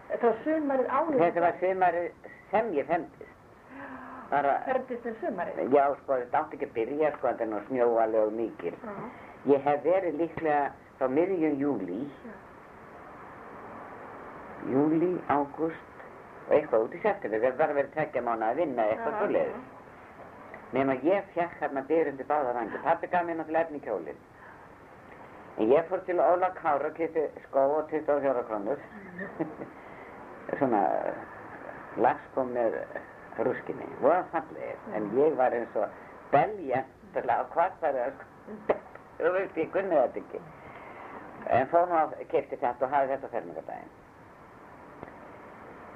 Það 0.07 0.23
var 0.23 0.37
sumarið 0.45 0.91
áður. 0.97 1.17
þetta 1.23 1.41
var 1.47 1.57
sumarið 1.61 2.29
sem 2.51 2.69
ég 2.77 2.87
femdist 2.87 3.33
bara, 4.31 4.53
Ferðist 4.67 5.05
með 5.07 5.17
sumarið. 5.23 5.73
já 5.75 5.85
sko 6.03 6.19
þetta 6.21 6.39
átti 6.43 6.57
ekki 6.59 6.67
að 6.69 6.75
byrja 6.77 7.11
sko 7.17 7.27
þetta 7.31 7.45
er 7.45 7.51
nú 7.51 7.61
snjóalega 7.69 8.27
og 8.27 8.33
mikil. 8.35 8.75
Já. 8.83 8.95
Ég 9.55 9.67
hef 9.67 9.83
verið 9.85 10.17
líklega 10.21 10.63
frá 10.99 11.09
miðjum 11.11 11.59
júli, 11.61 11.99
júli, 14.73 15.11
ágúst 15.31 15.86
eitthvað 16.51 16.87
út 16.87 16.95
í 16.95 17.01
september. 17.03 17.43
Það 17.43 17.59
var 17.61 17.75
verið 17.79 17.93
tveggja 17.97 18.23
mánu 18.27 18.47
að 18.47 18.61
vinna 18.63 18.87
eitthvað 18.91 19.19
svo 19.19 19.29
leiðis. 19.35 19.67
Nefn 20.75 20.93
að 20.93 21.05
ég 21.07 21.29
fjekk 21.35 21.61
hérna 21.63 21.83
byrjundi 21.89 22.27
báða 22.29 22.55
vangi. 22.57 22.81
Pappi 22.85 23.11
gaf 23.13 23.27
mér 23.27 23.39
náttúrulega 23.41 23.67
efni 23.67 23.81
í 23.81 23.85
kjólinn. 23.87 24.25
En 25.57 25.73
ég 25.73 25.87
fór 25.89 26.03
til 26.07 26.21
Óla 26.21 26.51
Kára 26.59 26.91
kippi 26.97 27.27
skó 27.47 27.65
og 27.79 27.91
24 27.91 28.43
krónur. 28.49 28.83
Svona 30.59 30.83
lagskó 31.97 32.45
með 32.51 32.81
rúskinni. 33.39 33.89
Voða 34.03 34.25
fallegir. 34.35 34.83
En 34.95 35.09
ég 35.17 35.39
var 35.39 35.57
eins 35.57 35.79
og 35.81 36.03
beljendurlega 36.35 37.47
og 37.47 37.55
hvart 37.55 37.81
var 37.83 38.01
það 38.01 38.17
sko. 38.17 38.81
Þú 39.17 39.33
veist, 39.33 39.57
ég 39.57 39.71
kunni 39.73 39.97
þetta 39.97 40.21
ekki. 40.23 40.43
En 41.57 41.71
fór 41.73 41.87
nú 41.89 41.97
að 42.03 42.19
kefti 42.29 42.59
þetta 42.61 42.85
og 42.85 42.93
hafði 42.93 43.15
þetta 43.15 43.33
fermingardaginn. 43.33 43.95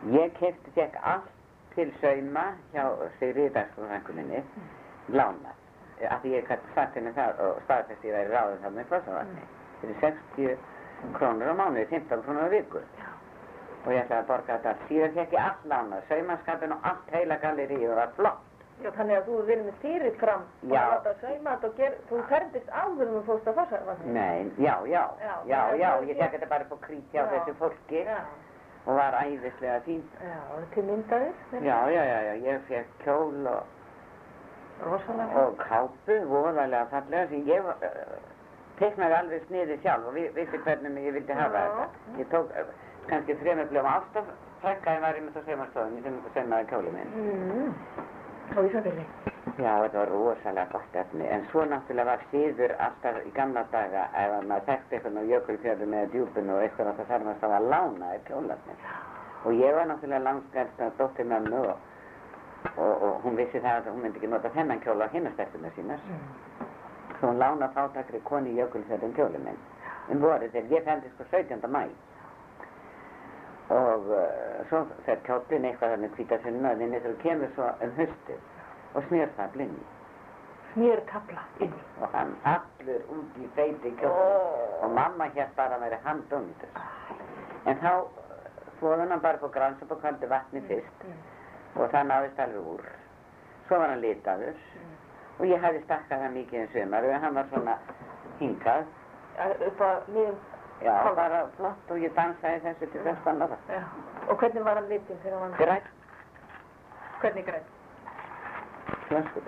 Ég 0.09 0.33
kefti, 0.39 0.71
fekk 0.75 0.97
allt 1.05 1.29
til 1.75 1.91
sauma 2.01 2.45
hjá 2.73 2.85
Sigriði 3.19 3.65
minni, 4.17 4.43
lána. 5.13 5.53
Af 6.09 6.23
því 6.23 6.31
ég 6.39 6.49
sagt 6.75 6.95
henni 6.97 7.13
það 7.13 7.41
og 7.45 7.59
staðfest 7.67 8.05
ég 8.05 8.15
væri 8.17 8.33
ráðið 8.33 8.63
þarna 8.63 8.81
í 8.81 8.89
Klossavatni. 8.89 9.43
Þetta 9.81 10.09
er 10.09 10.15
60 10.41 11.17
krónur 11.19 11.53
á 11.53 11.55
mánuði, 11.55 11.87
15 11.93 12.23
krónur 12.25 12.49
á 12.49 12.51
viku. 12.51 12.81
og 13.85 13.93
ég 13.93 14.03
ætlaði 14.03 14.21
að 14.21 14.27
borga 14.29 14.57
þetta. 14.57 14.73
Síðan 14.89 15.15
fekk 15.17 15.33
ég 15.33 15.45
allt 15.45 15.63
lánað, 15.73 16.03
saumaskapin 16.09 16.73
og 16.73 16.83
allt 16.91 17.13
heila 17.15 17.37
galleríu 17.41 17.95
var 17.97 18.11
flott. 18.17 18.43
Já, 18.81 18.91
þannig 18.97 19.17
að 19.17 19.27
þú 19.29 19.39
verið 19.49 19.65
með 19.69 19.81
fyrir 19.83 20.15
fram 20.21 20.45
og 20.65 20.71
Já. 20.73 20.83
láta 20.89 21.13
sauma 21.21 21.55
þetta 21.57 21.69
og 21.69 21.75
ger, 21.77 21.97
þú 22.09 22.21
ferðist 22.31 22.71
áður 22.83 23.11
fórst 23.27 23.49
að 23.51 23.59
var 23.61 23.67
það? 23.73 24.07
Nei, 24.17 24.53
já, 24.57 24.75
já, 24.89 25.03
Já, 25.21 25.35
já, 25.51 25.59
það 25.69 25.81
já, 25.83 25.91
ég 26.09 26.21
fekk 26.21 26.37
þetta 26.37 26.49
bara 26.53 26.65
upp 26.65 26.73
á 26.73 26.79
krít 26.87 27.13
hjá 27.13 27.21
Já. 27.21 27.27
þessu 27.35 27.55
fólki 27.61 28.01
Já, 28.07 28.17
og 28.87 28.97
var 28.97 29.17
æðislega 29.23 29.81
fín. 29.87 30.03
já, 30.25 30.39
og 30.57 30.65
til 30.75 30.85
myndaðir. 30.85 31.33
Já, 31.53 31.79
já, 31.95 32.03
já, 32.13 32.19
já, 32.29 32.35
ég 32.49 32.61
fekk 32.69 32.87
kjól 33.05 33.47
og, 33.47 33.63
Rosalega. 34.87 35.41
og 35.47 35.57
kápu, 35.61 36.17
voðalega 36.31 36.87
fallega, 36.91 37.27
sem 37.29 37.43
ég 37.49 37.65
uh, 37.65 37.75
teiknaði 38.81 39.15
alveg 39.19 39.43
sniði 39.49 39.77
sjálf 39.83 40.07
og 40.09 40.15
vi, 40.17 40.29
vissi 40.35 40.59
hvernig 40.65 41.05
ég 41.05 41.13
vildi 41.19 41.33
hafa 41.37 41.59
Já. 41.59 41.67
þetta. 41.75 42.15
Ég 42.23 42.31
tók 42.33 42.55
uh, 42.57 42.71
kannski 43.11 43.37
þremur 43.43 43.69
blöðum 43.73 43.91
ástafrækkaði 43.93 45.05
var 45.05 45.19
ég 45.21 45.27
með 45.27 45.37
það 45.37 45.51
saumastofunni 45.51 46.03
sem 46.07 46.19
saumaði 46.35 46.71
kjóli 46.73 46.95
minn. 46.97 47.13
Mm. 47.21 47.75
Og 48.51 48.67
Ísafjörði. 48.67 49.05
Já, 49.61 49.75
þetta 49.83 49.99
var 49.99 50.11
rosalega 50.11 50.73
gott 50.73 50.97
efni, 50.99 51.27
en 51.31 51.45
svo 51.51 51.63
náttúrulega 51.69 52.09
var 52.09 52.25
síður 52.31 52.73
alltaf 52.87 53.21
í 53.23 53.31
gamla 53.37 53.63
daga 53.71 54.07
ef 54.23 54.35
að 54.39 54.49
maður 54.51 54.67
þekkti 54.71 54.97
eitthvað 54.97 55.19
á 55.21 55.31
jökulfjörðum 55.31 55.95
eða 55.99 56.11
djúpinu 56.15 56.55
og 56.57 56.65
eitthvað 56.65 56.91
þá 56.99 57.05
þarf 57.11 57.27
maður 57.29 57.41
þá 57.45 57.55
að 57.59 57.69
lána 57.75 58.11
þér 58.11 58.25
kjólarnir. 58.27 58.83
Og 59.45 59.61
ég 59.61 59.79
var 59.79 59.89
náttúrulega 59.91 60.27
langskælst 60.27 60.83
að 60.87 60.99
dóttir 60.99 61.31
mömmu 61.31 61.63
og, 61.63 61.89
og, 62.75 62.95
og 63.09 63.25
hún 63.25 63.39
vissi 63.39 63.63
það 63.63 63.79
að 63.79 63.91
hún 63.93 64.05
myndi 64.05 64.21
ekki 64.21 64.33
nota 64.35 64.53
þennan 64.59 64.85
kjóla 64.85 65.07
á 65.07 65.15
hinnastelpunar 65.15 65.77
sínar. 65.79 66.07
Svo 67.19 67.31
hún 67.31 67.43
lána 67.45 67.71
fátakri 67.77 68.23
koni 68.25 68.55
í 68.55 68.59
jökulfjörðum 68.59 69.15
kjólið 69.19 69.45
minn. 69.47 69.61
Um 70.11 70.25
vorið 70.25 70.57
þegar 70.57 70.77
ég 70.79 70.89
fændi 70.91 71.15
sko 71.15 71.29
17. 71.31 71.71
mæ. 71.71 71.85
Og 73.71 74.09
uh, 74.11 74.67
svo 74.69 74.83
fer 75.07 75.21
kjólinn 75.27 75.69
eitthvað 75.69 75.95
þannig 75.95 76.15
hvítasunna 76.19 76.73
að 76.75 76.81
þinni 76.83 77.01
þegar 77.05 77.19
kemur 77.23 77.53
svo 77.55 77.69
um 77.87 77.93
haustið 77.99 78.95
og 78.99 79.05
snýr 79.09 79.35
það 79.37 79.53
blindi 79.57 79.89
Snýr 80.73 81.01
kapla 81.11 81.43
inn. 81.67 81.73
og 82.01 82.13
hann 82.15 82.33
allur 82.47 83.01
út 83.15 83.39
í 83.43 83.47
feiti 83.57 83.91
kjótt 83.99 84.83
og 84.85 84.93
mamma 84.95 85.27
hér 85.35 85.49
bara 85.57 85.79
að 85.79 85.85
vera 85.87 85.99
handundur 86.05 86.69
en 87.67 87.81
þá 87.83 87.93
svoðan 88.79 89.11
hann 89.11 89.23
bara 89.25 89.43
på 89.43 89.51
grans 89.55 89.83
og 89.83 89.99
kaldu 90.03 90.31
vatni 90.31 90.63
fyrst 90.69 91.05
og 91.77 91.91
það 91.91 92.07
náðist 92.11 92.43
alveg 92.47 92.71
úr 92.75 92.87
svo 93.67 93.79
var 93.83 93.93
hann 93.95 94.03
litaður 94.05 94.63
og 95.39 95.45
ég 95.47 95.63
hefði 95.67 95.83
stakkað 95.85 96.25
hann 96.27 96.39
mikið 96.39 96.61
en 96.61 96.73
sumar 96.75 97.07
og 97.11 97.21
hann 97.27 97.39
var 97.39 97.53
svona 97.55 97.77
hingað 98.41 98.87
Upp 99.41 99.81
að 99.81 100.09
miðum. 100.13 100.39
Já, 100.85 100.93
Hálf. 100.93 101.17
bara 101.17 101.41
flott 101.57 101.91
og 101.91 101.99
ég 102.05 102.15
dansaði 102.17 102.61
þessu 102.67 102.91
til 102.93 103.03
þess 103.05 103.27
að 103.27 103.43
það 103.45 103.75
Já. 103.75 103.83
Og 104.29 104.39
hvernig 104.39 104.65
var 104.65 104.81
hann 104.81 104.89
litinn 104.89 105.23
þegar 105.23 105.41
hann 105.41 105.51
var? 105.51 105.59
grætt, 105.65 105.91
Hvernig 107.21 107.47
grætt 107.47 107.77
Flösku 109.11 109.41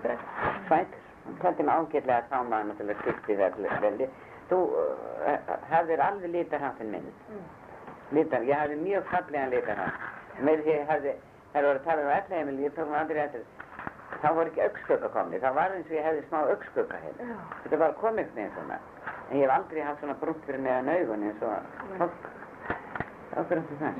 græn. 0.00 0.18
Svætur. 0.66 1.02
Þetta 1.42 1.62
er 1.62 1.70
ágætlega 1.74 2.16
að 2.22 2.28
sáma 2.30 2.58
hann 2.60 2.76
til 2.78 2.86
að 2.90 3.00
skipti 3.02 3.36
veldi. 3.36 4.08
Þú 4.48 4.58
uh, 4.78 5.54
hafðir 5.70 6.00
alveg 6.00 6.30
litarháttin 6.32 6.92
minn. 6.94 7.08
Mm. 7.28 7.46
Litar, 8.16 8.44
ég 8.46 8.60
hafði 8.60 8.76
mjög 8.80 9.08
fallegan 9.10 9.50
litarhátt. 9.50 10.04
Með 10.46 10.62
því 10.64 10.74
ég 10.76 10.90
hafði, 10.92 11.14
þegar 11.52 11.66
voru 11.68 11.80
að 11.80 11.88
tala 11.88 12.04
um 12.06 12.12
ellheimil, 12.16 12.58
ég 12.62 12.76
tók 12.76 12.90
mig 12.92 13.00
aldrei 13.00 13.22
eftir, 13.24 13.46
þá 14.22 14.28
voru 14.36 14.50
ekki 14.50 14.62
augskugga 14.66 15.08
komni, 15.14 15.40
þá 15.42 15.50
var 15.56 15.74
eins 15.76 15.88
og 15.90 15.96
ég 15.96 16.06
hefði 16.06 16.22
smá 16.28 16.38
augskugga 16.42 17.00
hérna. 17.04 17.38
Þetta 17.64 17.80
var 17.82 17.96
komið 18.02 18.28
með 18.36 18.48
svona. 18.56 18.78
En 19.30 19.36
ég 19.40 19.44
hef 19.44 19.54
aldrei 19.56 19.82
haft 19.86 20.00
svona 20.02 20.16
brúnt 20.20 20.42
fyrir 20.46 20.62
neðan 20.64 20.92
augun 20.94 21.26
eins 21.28 21.42
og 21.42 21.50
fólk. 22.00 22.30
Var 23.34 23.44
fyrir 23.50 23.64
það. 23.80 23.94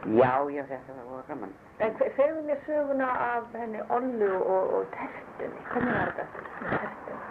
Já, 0.00 0.32
já, 0.48 0.62
þetta 0.64 0.94
var 0.96 1.04
voru 1.10 1.24
gaman. 1.28 1.50
En 1.84 1.98
segðu 2.16 2.40
mér 2.46 2.62
söguna 2.64 3.08
af 3.24 3.52
henni 3.52 3.82
Ollu 3.92 4.30
og, 4.38 4.72
og 4.78 4.86
tertunni. 4.94 5.60
Hvernig 5.72 5.92
var 5.98 6.14
þetta 6.16 6.40
með 6.62 6.70
tertunni? 6.86 7.28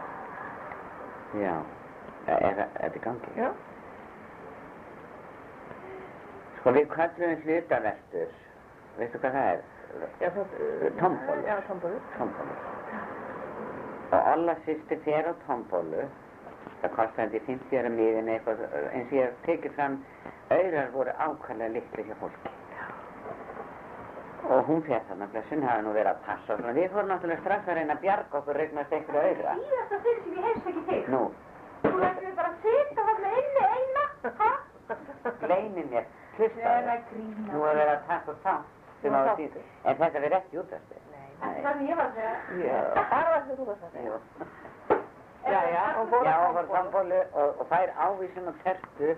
Já, 1.37 1.55
er 2.27 2.61
þetta 2.77 2.99
í 2.99 3.01
gangi? 3.03 3.33
Já. 3.37 3.49
Sko 6.59 6.73
við 6.75 6.87
kallum 6.93 7.35
hlutaveltur, 7.45 8.31
veistu 9.03 9.21
hvað 9.23 9.35
það 9.37 9.49
er? 9.53 9.61
Já, 10.21 10.29
það... 10.35 10.55
Tombólu. 10.99 11.43
Já, 11.47 11.55
tombólu. 11.67 11.99
Tombólu. 12.17 12.57
Og 14.09 14.27
Olla 14.33 14.55
sýsti 14.65 14.97
fer 15.05 15.27
á 15.29 15.33
tombólu, 15.47 16.05
það 16.81 16.93
kostaði 16.95 17.41
50 17.47 17.79
ára 17.81 17.91
miðin 17.93 18.31
eitthvað, 18.33 18.63
eins 18.93 19.11
og 19.11 19.17
ég 19.19 19.27
hef 19.27 19.43
tekið 19.45 19.75
fram, 19.77 19.99
auðrar 20.55 20.89
voru 20.95 21.13
ákvæmlega 21.27 21.75
litli 21.75 22.07
hjá 22.07 22.15
fólki. 22.21 22.55
Og 24.49 24.63
hún 24.69 24.81
fer 24.87 25.03
þarna, 25.09 25.27
blessun 25.33 25.61
hafi 25.67 25.83
nú 25.85 25.91
verið 25.93 26.13
að 26.15 26.23
passa 26.25 26.55
og 26.55 26.61
svona. 26.63 26.73
Við 26.79 26.89
fórum 26.95 27.11
náttúrulega 27.11 27.43
strax 27.43 27.67
að 27.69 27.77
reyna 27.77 27.97
að 27.97 28.01
bjarga 28.05 28.39
okkur 28.39 28.57
regnast 28.57 28.95
einhverja 28.97 29.29
auðra. 29.29 29.55
Síðasta 29.59 29.99
fyrir 30.05 30.23
sem 30.23 30.37
ég 30.39 30.47
heyrst 30.47 30.71
ekki 30.71 30.83
þig. 30.89 31.11
Nú, 31.13 31.21
Þú 31.83 31.91
lætur 32.01 32.33
bara 32.39 32.49
að 32.49 32.63
sita 32.65 33.05
þarna 33.09 33.29
inni 33.39 33.67
eina. 33.75 34.05
Hæ? 34.39 34.49
gleymi 35.43 35.83
mér, 35.91 36.05
hlustaðu. 36.37 36.95
grína. 37.11 37.45
Nú 37.53 37.61
er 37.69 37.77
verið 37.77 37.93
að 37.93 38.05
taka 38.09 38.35
þá 38.43 38.53
sem 39.01 39.15
á 39.15 39.21
síðu. 39.35 39.63
En 39.83 39.99
þetta 39.99 40.23
verið 40.25 40.37
ekki 40.39 40.61
útastið. 40.63 41.05
Nei. 41.39 41.59
Ég 41.89 41.95
var 41.95 42.05
að 42.05 42.15
segja. 42.17 42.33
Já. 42.63 42.79
Bara 42.95 43.29
var 43.33 43.45
varst 43.67 43.83
að 43.83 43.91
segja. 43.93 44.19
Já, 45.49 45.61
já. 45.71 45.83
Já, 45.83 45.93
og 45.99 46.09
fór 46.55 46.67
sambólu 46.73 47.19
og, 47.33 47.61
fær 47.69 47.93
ávísun 47.95 48.47
og 48.51 48.57
tertu. 48.63 49.13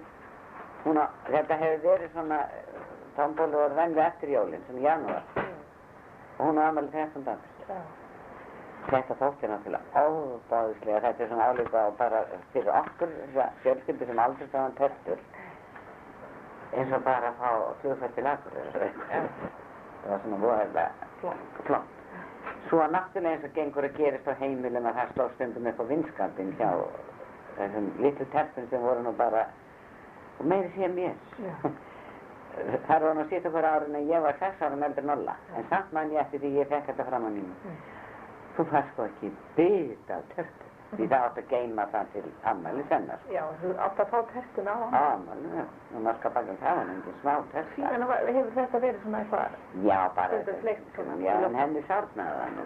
Hún 0.84 0.98
á, 0.98 1.06
þetta 1.28 1.58
hefur 1.62 1.82
verið 1.88 2.14
svona, 2.14 2.38
sambólu 3.16 3.58
var 3.58 3.74
venlega 3.78 4.08
eftir 4.12 4.30
jólinn, 4.36 4.64
sem 4.68 4.78
í 4.78 4.86
janúar. 4.86 5.26
Og 6.38 6.46
hún 6.46 6.62
á 6.62 6.70
aðmæli 6.70 6.94
13. 6.94 7.26
dags. 7.26 7.50
Já. 7.68 7.82
Þetta 8.90 9.18
þótti 9.20 9.50
náttúrulega 9.50 10.06
óbáðislega. 10.06 11.02
Þetta 11.06 11.24
er 11.24 11.32
svona 11.34 11.50
álíka 11.50 11.86
og 11.90 11.98
bara 12.00 12.24
fyrir 12.54 12.72
okkur, 12.82 13.14
þessa 13.26 13.50
fjölskyldu 13.66 14.10
sem 14.10 14.22
aldrei 14.26 14.48
stáðan 14.50 14.78
tertur. 14.80 15.26
Eins 16.72 16.94
og 16.96 17.04
bara 17.06 17.34
að 17.34 17.42
fá 17.42 17.52
flugfært 17.82 18.16
til 18.16 18.30
akkur. 18.32 19.60
Það 20.02 20.12
var 20.12 20.22
svona 20.24 20.40
voðalega 20.42 21.10
Flott. 21.22 21.62
flott. 21.68 21.98
Svo 22.70 22.82
náttúrulega 22.88 23.36
eins 23.36 23.46
og 23.46 23.54
gengur 23.56 23.86
að 23.86 23.98
gerist 24.00 24.28
á 24.28 24.34
heimilum 24.40 24.88
að 24.90 24.98
það 25.00 25.14
sló 25.14 25.28
stundum 25.36 25.70
upp 25.72 25.82
á 25.82 25.86
vinskapin 25.92 26.52
hjá 26.58 26.70
þessum 27.58 27.90
litlu 28.02 28.28
tertum 28.34 28.68
sem 28.72 28.82
voru 28.82 29.04
nú 29.06 29.14
bara, 29.18 29.46
og 30.40 30.46
meiri 30.50 30.72
sé 30.76 30.88
mér. 30.88 31.16
Það 32.88 33.04
var 33.06 33.16
nú 33.16 33.24
sítt 33.30 33.46
okkur 33.48 33.64
árin 33.64 33.96
en 33.96 34.10
ég 34.10 34.24
var 34.26 34.36
sex 34.40 34.60
árum 34.62 34.82
eldur 34.84 35.06
en 35.06 35.14
Olla, 35.14 35.36
en 35.56 35.68
samt 35.70 35.94
mann 35.96 36.12
ég 36.12 36.20
eftir 36.20 36.42
því 36.42 36.50
ég 36.58 36.68
fekk 36.68 36.90
þetta 36.90 37.06
fram 37.08 37.28
á 37.28 37.30
nýjum. 37.32 37.78
Þú 38.58 38.66
fær 38.74 38.90
sko 38.90 39.06
ekki 39.08 39.30
bita 39.56 40.18
af 40.18 40.26
tertu, 40.36 40.71
því 40.92 41.08
það 41.12 41.26
átt 41.28 41.38
að 41.42 41.48
geima 41.52 41.86
það 41.94 42.06
til 42.14 42.24
ammæli 42.52 42.84
sennar. 42.90 43.20
Já, 43.32 43.44
þú 43.62 43.70
átt 43.86 44.00
að 44.04 44.10
fá 44.14 44.18
tertuna 44.34 44.72
á 44.72 44.78
hann. 44.82 44.94
Ammæli, 45.02 45.52
já, 45.58 45.66
og 45.96 46.02
maður 46.06 46.18
skal 46.20 46.32
baka 46.38 46.56
það 46.64 46.76
var 46.80 46.90
engin 46.96 47.16
smá 47.22 47.34
terta. 47.52 47.76
Síðan 47.76 48.08
var- 48.12 48.26
hefur 48.38 48.52
þetta 48.60 48.82
verið 48.86 49.02
svona 49.06 49.20
eitthvað... 49.22 49.60
Já, 49.90 50.00
bara 50.16 50.30
Þetta 50.42 50.58
fleikt 50.62 50.96
svona. 50.96 51.14
Já, 51.26 51.34
en 51.50 51.56
henni 51.62 51.84
sárnaði 51.88 52.34
það 52.42 52.50
nú. 52.58 52.64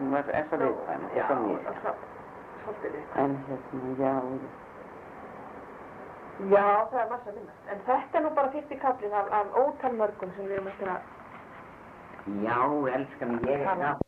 Hún 0.00 0.10
var 0.16 0.24
er 0.40 0.44
svo 0.50 0.56
viðkvæm, 0.64 1.04
og 1.04 1.10
svo 1.28 1.38
mér. 1.46 1.80
það- 1.86 2.04
Svolítið 2.62 2.92
við. 2.92 3.04
En 3.22 3.32
hérna, 3.48 3.94
já, 4.02 4.12
Já, 6.52 6.66
það 6.90 7.00
er 7.02 7.08
massa 7.10 7.32
minnast. 7.34 7.66
En 7.72 7.78
þetta 7.86 8.18
er 8.18 8.22
nú 8.24 8.30
bara 8.34 8.50
fyrsti 8.54 8.76
kaplinn 8.80 9.12
af, 9.14 9.26
af 9.32 9.46
ótal 9.62 9.92
mörgum 9.98 10.30
sem 10.36 10.46
við 10.48 10.56
erum 10.56 10.70
eftir 10.72 10.88
að 10.88 11.00
já, 12.46 12.56
elskan, 12.96 13.36
ég 13.46 13.60
er 13.66 13.76
nátt 13.82 14.00